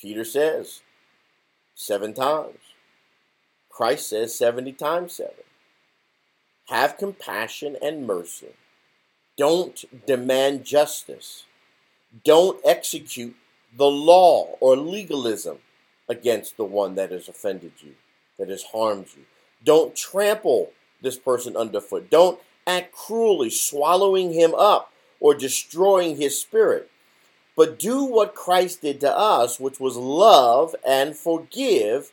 Peter 0.00 0.24
says, 0.24 0.80
seven 1.74 2.14
times. 2.14 2.58
Christ 3.68 4.08
says 4.08 4.34
70 4.36 4.72
times 4.72 5.14
seven. 5.14 5.44
Have 6.68 6.98
compassion 6.98 7.76
and 7.82 8.06
mercy. 8.06 8.54
Don't 9.36 9.84
demand 10.06 10.64
justice. 10.64 11.44
Don't 12.24 12.60
execute 12.64 13.36
the 13.76 13.86
law 13.86 14.56
or 14.60 14.76
legalism 14.76 15.58
against 16.08 16.56
the 16.56 16.64
one 16.64 16.94
that 16.96 17.12
has 17.12 17.28
offended 17.28 17.72
you, 17.80 17.94
that 18.38 18.48
has 18.48 18.64
harmed 18.64 19.06
you. 19.16 19.24
Don't 19.64 19.94
trample 19.94 20.72
this 21.00 21.16
person 21.16 21.56
underfoot. 21.56 22.10
Don't 22.10 22.40
act 22.66 22.92
cruelly, 22.92 23.50
swallowing 23.50 24.32
him 24.32 24.54
up 24.54 24.92
or 25.20 25.34
destroying 25.34 26.16
his 26.16 26.40
spirit. 26.40 26.90
But 27.56 27.78
do 27.78 28.04
what 28.04 28.34
Christ 28.34 28.82
did 28.82 29.00
to 29.00 29.16
us, 29.16 29.60
which 29.60 29.80
was 29.80 29.96
love 29.96 30.74
and 30.86 31.16
forgive, 31.16 32.12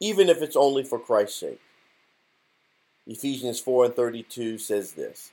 even 0.00 0.28
if 0.28 0.42
it's 0.42 0.56
only 0.56 0.82
for 0.82 0.98
Christ's 0.98 1.40
sake. 1.40 1.60
Ephesians 3.06 3.60
4 3.60 3.86
and 3.86 3.94
32 3.94 4.58
says 4.58 4.92
this 4.92 5.30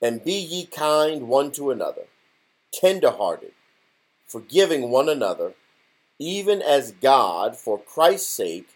And 0.00 0.24
be 0.24 0.34
ye 0.34 0.66
kind 0.66 1.28
one 1.28 1.52
to 1.52 1.70
another, 1.70 2.04
tenderhearted, 2.72 3.52
forgiving 4.26 4.90
one 4.90 5.08
another, 5.08 5.54
even 6.18 6.62
as 6.62 6.92
God, 6.92 7.56
for 7.56 7.78
Christ's 7.78 8.30
sake, 8.30 8.68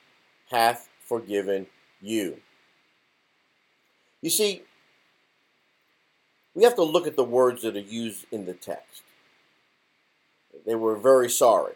hath 0.50 0.88
forgiven 1.04 1.66
you. 2.00 2.40
You 4.20 4.30
see, 4.30 4.62
we 6.58 6.64
have 6.64 6.74
to 6.74 6.82
look 6.82 7.06
at 7.06 7.14
the 7.14 7.22
words 7.22 7.62
that 7.62 7.76
are 7.76 7.78
used 7.78 8.26
in 8.32 8.44
the 8.44 8.52
text. 8.52 9.02
They 10.66 10.74
were 10.74 10.96
very 10.96 11.30
sorry. 11.30 11.74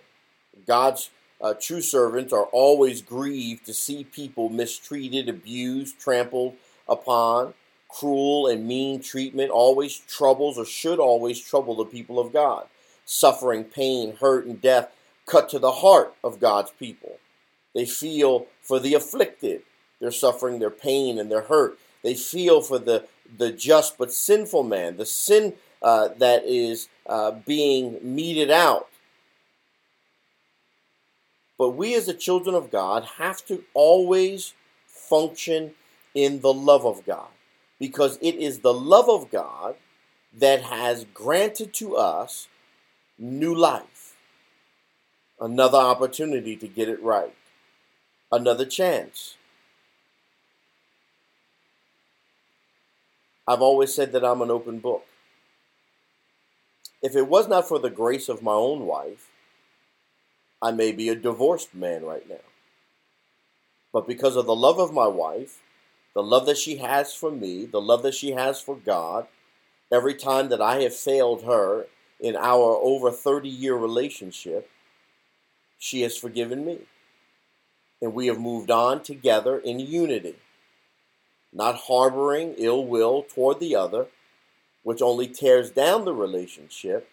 God's 0.66 1.08
uh, 1.40 1.54
true 1.54 1.80
servants 1.80 2.32
are 2.32 2.46
always 2.46 3.00
grieved 3.00 3.64
to 3.66 3.74
see 3.74 4.02
people 4.02 4.48
mistreated, 4.48 5.28
abused, 5.28 6.00
trampled 6.00 6.56
upon. 6.88 7.54
Cruel 7.88 8.48
and 8.48 8.66
mean 8.66 9.00
treatment 9.00 9.52
always 9.52 9.98
troubles 9.98 10.58
or 10.58 10.64
should 10.64 10.98
always 10.98 11.40
trouble 11.40 11.76
the 11.76 11.84
people 11.84 12.18
of 12.18 12.32
God. 12.32 12.66
Suffering, 13.04 13.62
pain, 13.62 14.16
hurt, 14.16 14.46
and 14.46 14.60
death 14.60 14.90
cut 15.26 15.48
to 15.50 15.60
the 15.60 15.70
heart 15.70 16.12
of 16.24 16.40
God's 16.40 16.72
people. 16.72 17.20
They 17.72 17.86
feel 17.86 18.46
for 18.60 18.80
the 18.80 18.94
afflicted, 18.94 19.62
their 20.00 20.10
suffering, 20.10 20.58
their 20.58 20.70
pain, 20.70 21.20
and 21.20 21.30
their 21.30 21.42
hurt. 21.42 21.78
They 22.02 22.14
feel 22.14 22.60
for 22.62 22.80
the, 22.80 23.06
the 23.36 23.52
just 23.52 23.98
but 23.98 24.12
sinful 24.12 24.64
man, 24.64 24.96
the 24.96 25.06
sin 25.06 25.54
uh, 25.82 26.08
that 26.18 26.44
is 26.44 26.88
uh, 27.06 27.32
being 27.32 27.98
meted 28.02 28.50
out. 28.50 28.88
But 31.58 31.70
we, 31.70 31.94
as 31.94 32.06
the 32.06 32.14
children 32.14 32.54
of 32.54 32.70
God, 32.70 33.04
have 33.18 33.44
to 33.46 33.64
always 33.74 34.54
function 34.86 35.74
in 36.14 36.40
the 36.40 36.52
love 36.52 36.84
of 36.84 37.04
God 37.04 37.28
because 37.78 38.18
it 38.20 38.34
is 38.36 38.60
the 38.60 38.74
love 38.74 39.08
of 39.08 39.30
God 39.30 39.76
that 40.32 40.62
has 40.62 41.04
granted 41.12 41.74
to 41.74 41.96
us 41.96 42.48
new 43.18 43.54
life, 43.54 44.14
another 45.40 45.78
opportunity 45.78 46.56
to 46.56 46.66
get 46.66 46.88
it 46.88 47.02
right, 47.02 47.34
another 48.30 48.64
chance. 48.64 49.36
I've 53.46 53.62
always 53.62 53.92
said 53.92 54.12
that 54.12 54.24
I'm 54.24 54.40
an 54.40 54.50
open 54.50 54.78
book. 54.78 55.04
If 57.02 57.16
it 57.16 57.26
was 57.26 57.48
not 57.48 57.66
for 57.66 57.78
the 57.78 57.90
grace 57.90 58.28
of 58.28 58.42
my 58.42 58.52
own 58.52 58.86
wife, 58.86 59.28
I 60.60 60.70
may 60.70 60.92
be 60.92 61.08
a 61.08 61.16
divorced 61.16 61.74
man 61.74 62.04
right 62.04 62.28
now. 62.28 62.36
But 63.92 64.06
because 64.06 64.36
of 64.36 64.46
the 64.46 64.54
love 64.54 64.78
of 64.78 64.92
my 64.92 65.08
wife, 65.08 65.60
the 66.14 66.22
love 66.22 66.46
that 66.46 66.58
she 66.58 66.76
has 66.76 67.14
for 67.14 67.32
me, 67.32 67.66
the 67.66 67.80
love 67.80 68.04
that 68.04 68.14
she 68.14 68.30
has 68.30 68.60
for 68.60 68.76
God, 68.76 69.26
every 69.92 70.14
time 70.14 70.48
that 70.50 70.60
I 70.60 70.82
have 70.82 70.94
failed 70.94 71.42
her 71.42 71.86
in 72.20 72.36
our 72.36 72.78
over 72.80 73.10
30 73.10 73.48
year 73.48 73.74
relationship, 73.74 74.70
she 75.78 76.02
has 76.02 76.16
forgiven 76.16 76.64
me. 76.64 76.82
And 78.00 78.14
we 78.14 78.28
have 78.28 78.38
moved 78.38 78.70
on 78.70 79.02
together 79.02 79.58
in 79.58 79.80
unity 79.80 80.36
not 81.52 81.76
harboring 81.76 82.54
ill 82.56 82.84
will 82.84 83.22
toward 83.22 83.60
the 83.60 83.76
other, 83.76 84.06
which 84.82 85.02
only 85.02 85.28
tears 85.28 85.70
down 85.70 86.04
the 86.04 86.14
relationship, 86.14 87.08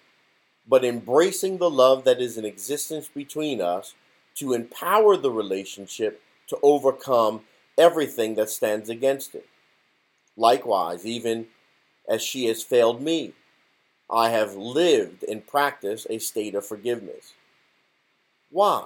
but 0.67 0.85
embracing 0.85 1.57
the 1.57 1.69
love 1.69 2.03
that 2.03 2.21
is 2.21 2.37
in 2.37 2.45
existence 2.45 3.07
between 3.07 3.61
us 3.61 3.95
to 4.35 4.53
empower 4.53 5.17
the 5.17 5.31
relationship 5.31 6.21
to 6.47 6.57
overcome 6.63 7.41
everything 7.77 8.35
that 8.35 8.49
stands 8.49 8.89
against 8.89 9.35
it. 9.35 9.47
Likewise, 10.37 11.05
even 11.05 11.47
as 12.07 12.21
she 12.21 12.45
has 12.45 12.63
failed 12.63 13.01
me, 13.01 13.33
I 14.09 14.29
have 14.29 14.55
lived 14.55 15.23
and 15.23 15.45
practiced 15.45 16.07
a 16.09 16.17
state 16.17 16.55
of 16.55 16.65
forgiveness. 16.65 17.33
Why? 18.49 18.85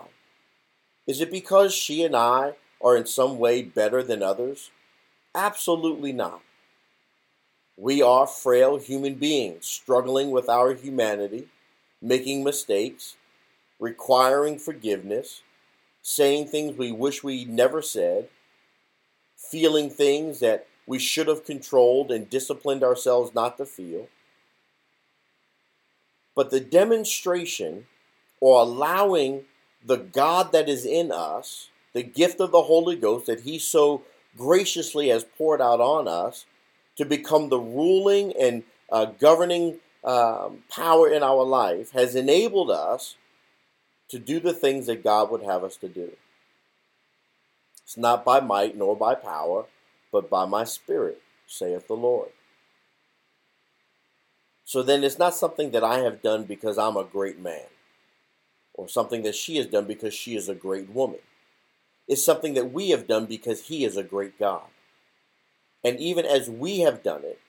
Is 1.08 1.22
it 1.22 1.32
because 1.32 1.74
she 1.74 2.04
and 2.04 2.16
I 2.16 2.56
are 2.82 2.98
in 2.98 3.06
some 3.06 3.38
way 3.40 3.62
better 3.62 4.04
than 4.04 4.22
others? 4.22 4.72
Absolutely 5.36 6.12
not. 6.14 6.42
We 7.76 8.02
are 8.02 8.28
frail 8.28 8.78
human 8.78 9.16
beings 9.16 9.66
struggling 9.66 10.30
with 10.32 10.48
our 10.48 10.74
humanity, 10.74 11.48
making 12.02 12.44
mistakes, 12.44 13.16
requiring 13.80 14.60
forgiveness, 14.60 15.42
saying 16.04 16.48
things 16.48 16.78
we 16.78 16.92
wish 16.92 17.24
we 17.24 17.46
never 17.46 17.82
said, 17.82 18.30
feeling 19.36 19.90
things 19.90 20.40
that 20.40 20.68
we 20.86 21.00
should 21.00 21.28
have 21.28 21.46
controlled 21.46 22.12
and 22.12 22.30
disciplined 22.30 22.84
ourselves 22.84 23.34
not 23.34 23.58
to 23.58 23.66
feel. 23.66 24.08
But 26.36 26.52
the 26.52 26.60
demonstration 26.60 27.88
or 28.40 28.62
allowing 28.62 29.46
the 29.86 29.98
God 29.98 30.52
that 30.52 30.70
is 30.70 30.86
in 30.86 31.12
us, 31.12 31.70
the 31.94 32.04
gift 32.04 32.40
of 32.40 32.52
the 32.52 32.64
Holy 32.64 32.96
Ghost 32.96 33.26
that 33.28 33.42
He 33.42 33.60
so 33.60 34.04
graciously 34.38 35.10
has 35.10 35.24
poured 35.24 35.62
out 35.62 35.80
on 35.80 36.08
us 36.08 36.46
to 36.98 37.06
become 37.06 37.50
the 37.50 37.60
ruling 37.60 38.34
and 38.40 38.64
uh, 38.92 39.06
governing 39.06 39.80
um, 40.04 40.64
power 40.70 41.10
in 41.10 41.24
our 41.24 41.44
life 41.44 41.92
has 41.92 42.16
enabled 42.16 42.70
us 42.70 43.16
to 44.10 44.20
do 44.20 44.40
the 44.40 44.54
things 44.54 44.86
that 44.88 45.04
God 45.04 45.32
would 45.32 45.44
have 45.44 45.64
us 45.64 45.78
to 45.78 45.88
do. 45.88 46.12
It's 47.84 47.98
not 47.98 48.24
by 48.24 48.40
might 48.40 48.78
nor 48.78 48.96
by 48.96 49.16
power, 49.16 49.66
but 50.12 50.30
by 50.30 50.46
my 50.46 50.64
spirit, 50.64 51.22
saith 51.48 51.88
the 51.88 51.96
Lord. 51.96 52.30
So 54.66 54.82
then 54.82 55.04
it's 55.04 55.20
not 55.20 55.36
something 55.36 55.72
that 55.72 55.84
I 55.84 56.00
have 56.00 56.22
done 56.22 56.44
because 56.44 56.78
I'm 56.78 56.98
a 56.98 57.04
great 57.04 57.40
man, 57.40 57.68
or 58.74 58.88
something 58.88 59.24
that 59.24 59.36
she 59.36 59.58
has 59.58 59.68
done 59.68 59.86
because 59.86 60.14
she 60.14 60.36
is 60.36 60.48
a 60.48 60.56
great 60.56 60.90
woman 60.90 61.20
is 62.08 62.24
something 62.24 62.54
that 62.54 62.72
we 62.72 62.90
have 62.90 63.08
done 63.08 63.26
because 63.26 63.68
He 63.68 63.86
is 63.86 63.98
a 63.98 64.04
great 64.04 64.38
God. 64.38 64.64
And 65.84 66.00
even 66.00 66.26
as 66.26 66.50
we 66.50 66.80
have 66.80 67.04
done 67.04 67.24
it, 67.24 67.40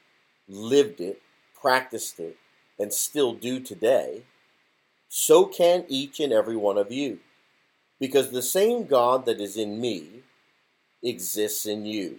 lived 0.48 1.00
it, 1.00 1.22
practiced 1.60 2.18
it, 2.18 2.36
and 2.78 2.92
still 2.92 3.32
do 3.32 3.60
today, 3.60 4.22
so 5.08 5.44
can 5.46 5.84
each 5.88 6.18
and 6.18 6.32
every 6.32 6.56
one 6.56 6.76
of 6.76 6.90
you. 6.90 7.20
Because 8.00 8.30
the 8.30 8.42
same 8.42 8.86
God 8.86 9.26
that 9.26 9.40
is 9.40 9.56
in 9.56 9.80
me 9.80 10.22
exists 11.02 11.66
in 11.66 11.86
you. 11.86 12.18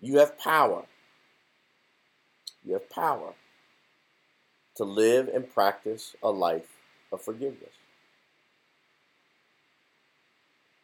You 0.00 0.18
have 0.18 0.38
power. 0.38 0.84
You 2.64 2.74
have 2.74 2.88
power 2.88 3.34
to 4.76 4.84
live 4.84 5.28
and 5.28 5.52
practice 5.52 6.14
a 6.22 6.30
life 6.30 6.76
of 7.12 7.20
forgiveness. 7.20 7.74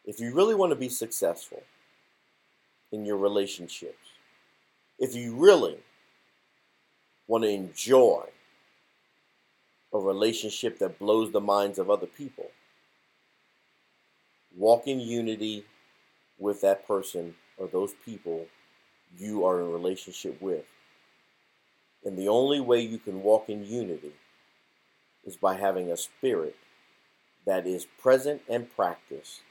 If 0.05 0.19
you 0.19 0.33
really 0.33 0.55
want 0.55 0.71
to 0.71 0.75
be 0.75 0.89
successful 0.89 1.63
in 2.91 3.05
your 3.05 3.17
relationships, 3.17 3.97
If 4.97 5.13
you 5.13 5.35
really 5.35 5.79
want 7.27 7.43
to 7.43 7.49
enjoy 7.49 8.29
a 9.91 9.99
relationship 9.99 10.79
that 10.79 10.99
blows 10.99 11.31
the 11.31 11.41
minds 11.41 11.79
of 11.79 11.89
other 11.89 12.05
people, 12.05 12.51
walk 14.55 14.87
in 14.87 15.01
unity 15.01 15.65
with 16.37 16.61
that 16.61 16.87
person 16.87 17.35
or 17.57 17.67
those 17.67 17.93
people 18.05 18.47
you 19.17 19.45
are 19.45 19.59
in 19.59 19.71
relationship 19.71 20.41
with. 20.41 20.65
And 22.03 22.17
the 22.17 22.27
only 22.29 22.59
way 22.59 22.81
you 22.81 22.97
can 22.97 23.23
walk 23.23 23.49
in 23.49 23.65
unity 23.65 24.13
is 25.25 25.35
by 25.35 25.55
having 25.55 25.91
a 25.91 25.97
spirit 25.97 26.55
that 27.45 27.65
is 27.65 27.85
present 28.01 28.41
and 28.47 28.73
practice 28.75 29.41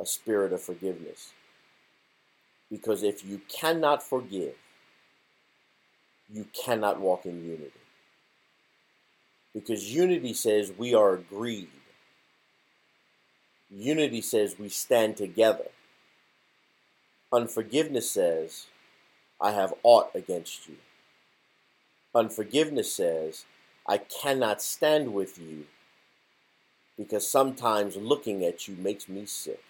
a 0.00 0.06
spirit 0.06 0.52
of 0.52 0.62
forgiveness. 0.62 1.32
Because 2.70 3.02
if 3.02 3.24
you 3.24 3.40
cannot 3.48 4.02
forgive, 4.02 4.54
you 6.32 6.46
cannot 6.52 7.00
walk 7.00 7.26
in 7.26 7.44
unity. 7.44 7.72
Because 9.52 9.94
unity 9.94 10.34
says 10.34 10.72
we 10.76 10.94
are 10.94 11.14
agreed. 11.14 11.68
Unity 13.70 14.20
says 14.20 14.56
we 14.58 14.68
stand 14.68 15.16
together. 15.16 15.66
Unforgiveness 17.32 18.10
says, 18.10 18.66
I 19.40 19.52
have 19.52 19.74
aught 19.82 20.10
against 20.14 20.68
you. 20.68 20.76
Unforgiveness 22.14 22.92
says, 22.92 23.44
I 23.86 23.98
cannot 23.98 24.62
stand 24.62 25.12
with 25.12 25.38
you 25.38 25.66
because 26.96 27.28
sometimes 27.28 27.96
looking 27.96 28.44
at 28.44 28.68
you 28.68 28.76
makes 28.76 29.08
me 29.08 29.26
sick. 29.26 29.62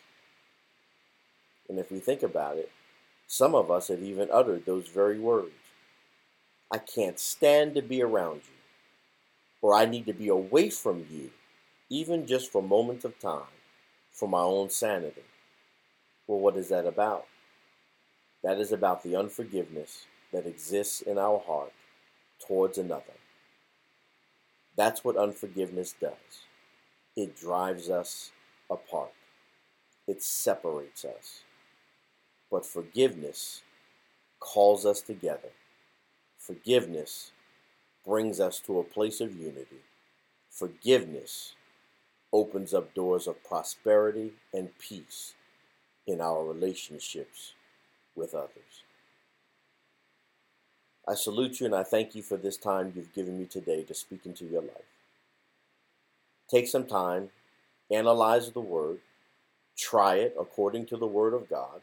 And 1.68 1.78
if 1.78 1.90
we 1.90 1.98
think 1.98 2.22
about 2.22 2.56
it, 2.56 2.70
some 3.26 3.54
of 3.54 3.70
us 3.70 3.88
have 3.88 4.02
even 4.02 4.28
uttered 4.32 4.66
those 4.66 4.88
very 4.88 5.18
words. 5.18 5.52
I 6.70 6.78
can't 6.78 7.18
stand 7.18 7.74
to 7.74 7.82
be 7.82 8.02
around 8.02 8.42
you, 8.46 8.56
or 9.62 9.74
I 9.74 9.84
need 9.84 10.06
to 10.06 10.12
be 10.12 10.28
away 10.28 10.70
from 10.70 11.06
you, 11.10 11.30
even 11.88 12.26
just 12.26 12.50
for 12.50 12.62
moments 12.62 13.04
of 13.04 13.18
time, 13.18 13.52
for 14.10 14.28
my 14.28 14.40
own 14.40 14.70
sanity. 14.70 15.22
Well, 16.26 16.40
what 16.40 16.56
is 16.56 16.68
that 16.68 16.86
about? 16.86 17.26
That 18.42 18.58
is 18.58 18.72
about 18.72 19.02
the 19.02 19.16
unforgiveness 19.16 20.06
that 20.32 20.46
exists 20.46 21.00
in 21.00 21.16
our 21.16 21.38
heart 21.38 21.72
towards 22.46 22.76
another. 22.76 23.14
That's 24.76 25.04
what 25.04 25.16
unforgiveness 25.16 25.94
does. 25.98 26.44
It 27.16 27.38
drives 27.38 27.88
us 27.88 28.32
apart. 28.68 29.12
It 30.06 30.22
separates 30.22 31.04
us. 31.04 31.43
But 32.54 32.64
forgiveness 32.64 33.62
calls 34.38 34.86
us 34.86 35.00
together. 35.00 35.48
Forgiveness 36.38 37.32
brings 38.06 38.38
us 38.38 38.60
to 38.60 38.78
a 38.78 38.84
place 38.84 39.20
of 39.20 39.34
unity. 39.34 39.82
Forgiveness 40.50 41.54
opens 42.32 42.72
up 42.72 42.94
doors 42.94 43.26
of 43.26 43.42
prosperity 43.42 44.34
and 44.52 44.78
peace 44.78 45.34
in 46.06 46.20
our 46.20 46.44
relationships 46.44 47.54
with 48.14 48.34
others. 48.34 48.84
I 51.08 51.14
salute 51.14 51.58
you 51.58 51.66
and 51.66 51.74
I 51.74 51.82
thank 51.82 52.14
you 52.14 52.22
for 52.22 52.36
this 52.36 52.56
time 52.56 52.92
you've 52.94 53.14
given 53.14 53.36
me 53.36 53.46
today 53.46 53.82
to 53.82 53.94
speak 53.94 54.26
into 54.26 54.44
your 54.44 54.62
life. 54.62 54.92
Take 56.48 56.68
some 56.68 56.86
time, 56.86 57.30
analyze 57.90 58.52
the 58.52 58.60
Word, 58.60 59.00
try 59.76 60.18
it 60.18 60.36
according 60.38 60.86
to 60.86 60.96
the 60.96 61.08
Word 61.08 61.34
of 61.34 61.50
God 61.50 61.80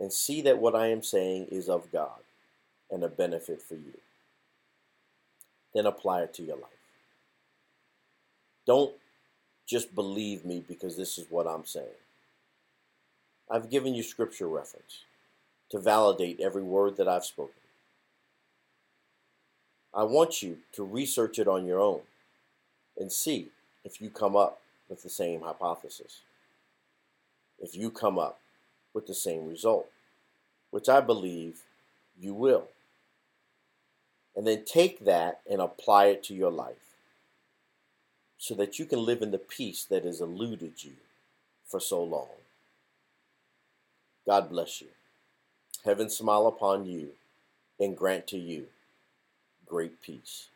and 0.00 0.12
see 0.12 0.40
that 0.42 0.58
what 0.58 0.74
I 0.74 0.86
am 0.88 1.02
saying 1.02 1.48
is 1.52 1.68
of 1.68 1.92
God 1.92 2.20
and 2.90 3.04
a 3.04 3.08
benefit 3.08 3.60
for 3.62 3.74
you. 3.74 3.98
Then 5.74 5.86
apply 5.86 6.22
it 6.22 6.34
to 6.34 6.42
your 6.42 6.56
life. 6.56 6.64
Don't 8.66 8.94
just 9.68 9.94
believe 9.94 10.44
me 10.44 10.64
because 10.66 10.96
this 10.96 11.18
is 11.18 11.26
what 11.30 11.46
I'm 11.46 11.66
saying. 11.66 11.86
I've 13.48 13.70
given 13.70 13.94
you 13.94 14.02
scripture 14.02 14.48
reference 14.48 15.04
to 15.70 15.78
validate 15.78 16.40
every 16.40 16.62
word 16.62 16.96
that 16.96 17.06
I've 17.06 17.24
spoken. 17.24 17.54
I 19.92 20.04
want 20.04 20.42
you 20.42 20.58
to 20.72 20.84
research 20.84 21.38
it 21.38 21.46
on 21.48 21.66
your 21.66 21.80
own 21.80 22.00
and 22.96 23.12
see 23.12 23.48
if 23.84 24.00
you 24.00 24.08
come 24.08 24.36
up 24.36 24.60
with 24.88 25.02
the 25.02 25.08
same 25.10 25.42
hypothesis. 25.42 26.20
If 27.60 27.76
you 27.76 27.90
come 27.90 28.18
up 28.18 28.40
with 28.92 29.06
the 29.06 29.14
same 29.14 29.46
result, 29.48 29.88
which 30.70 30.88
I 30.88 31.00
believe 31.00 31.62
you 32.18 32.34
will. 32.34 32.68
And 34.36 34.46
then 34.46 34.64
take 34.64 35.04
that 35.04 35.40
and 35.50 35.60
apply 35.60 36.06
it 36.06 36.22
to 36.24 36.34
your 36.34 36.50
life 36.50 36.96
so 38.38 38.54
that 38.54 38.78
you 38.78 38.86
can 38.86 39.04
live 39.04 39.22
in 39.22 39.32
the 39.32 39.38
peace 39.38 39.84
that 39.84 40.04
has 40.04 40.20
eluded 40.20 40.82
you 40.82 40.94
for 41.66 41.80
so 41.80 42.02
long. 42.02 42.28
God 44.26 44.48
bless 44.48 44.80
you. 44.80 44.88
Heaven 45.84 46.10
smile 46.10 46.46
upon 46.46 46.86
you 46.86 47.10
and 47.78 47.96
grant 47.96 48.26
to 48.28 48.38
you 48.38 48.66
great 49.70 50.02
peace. 50.02 50.49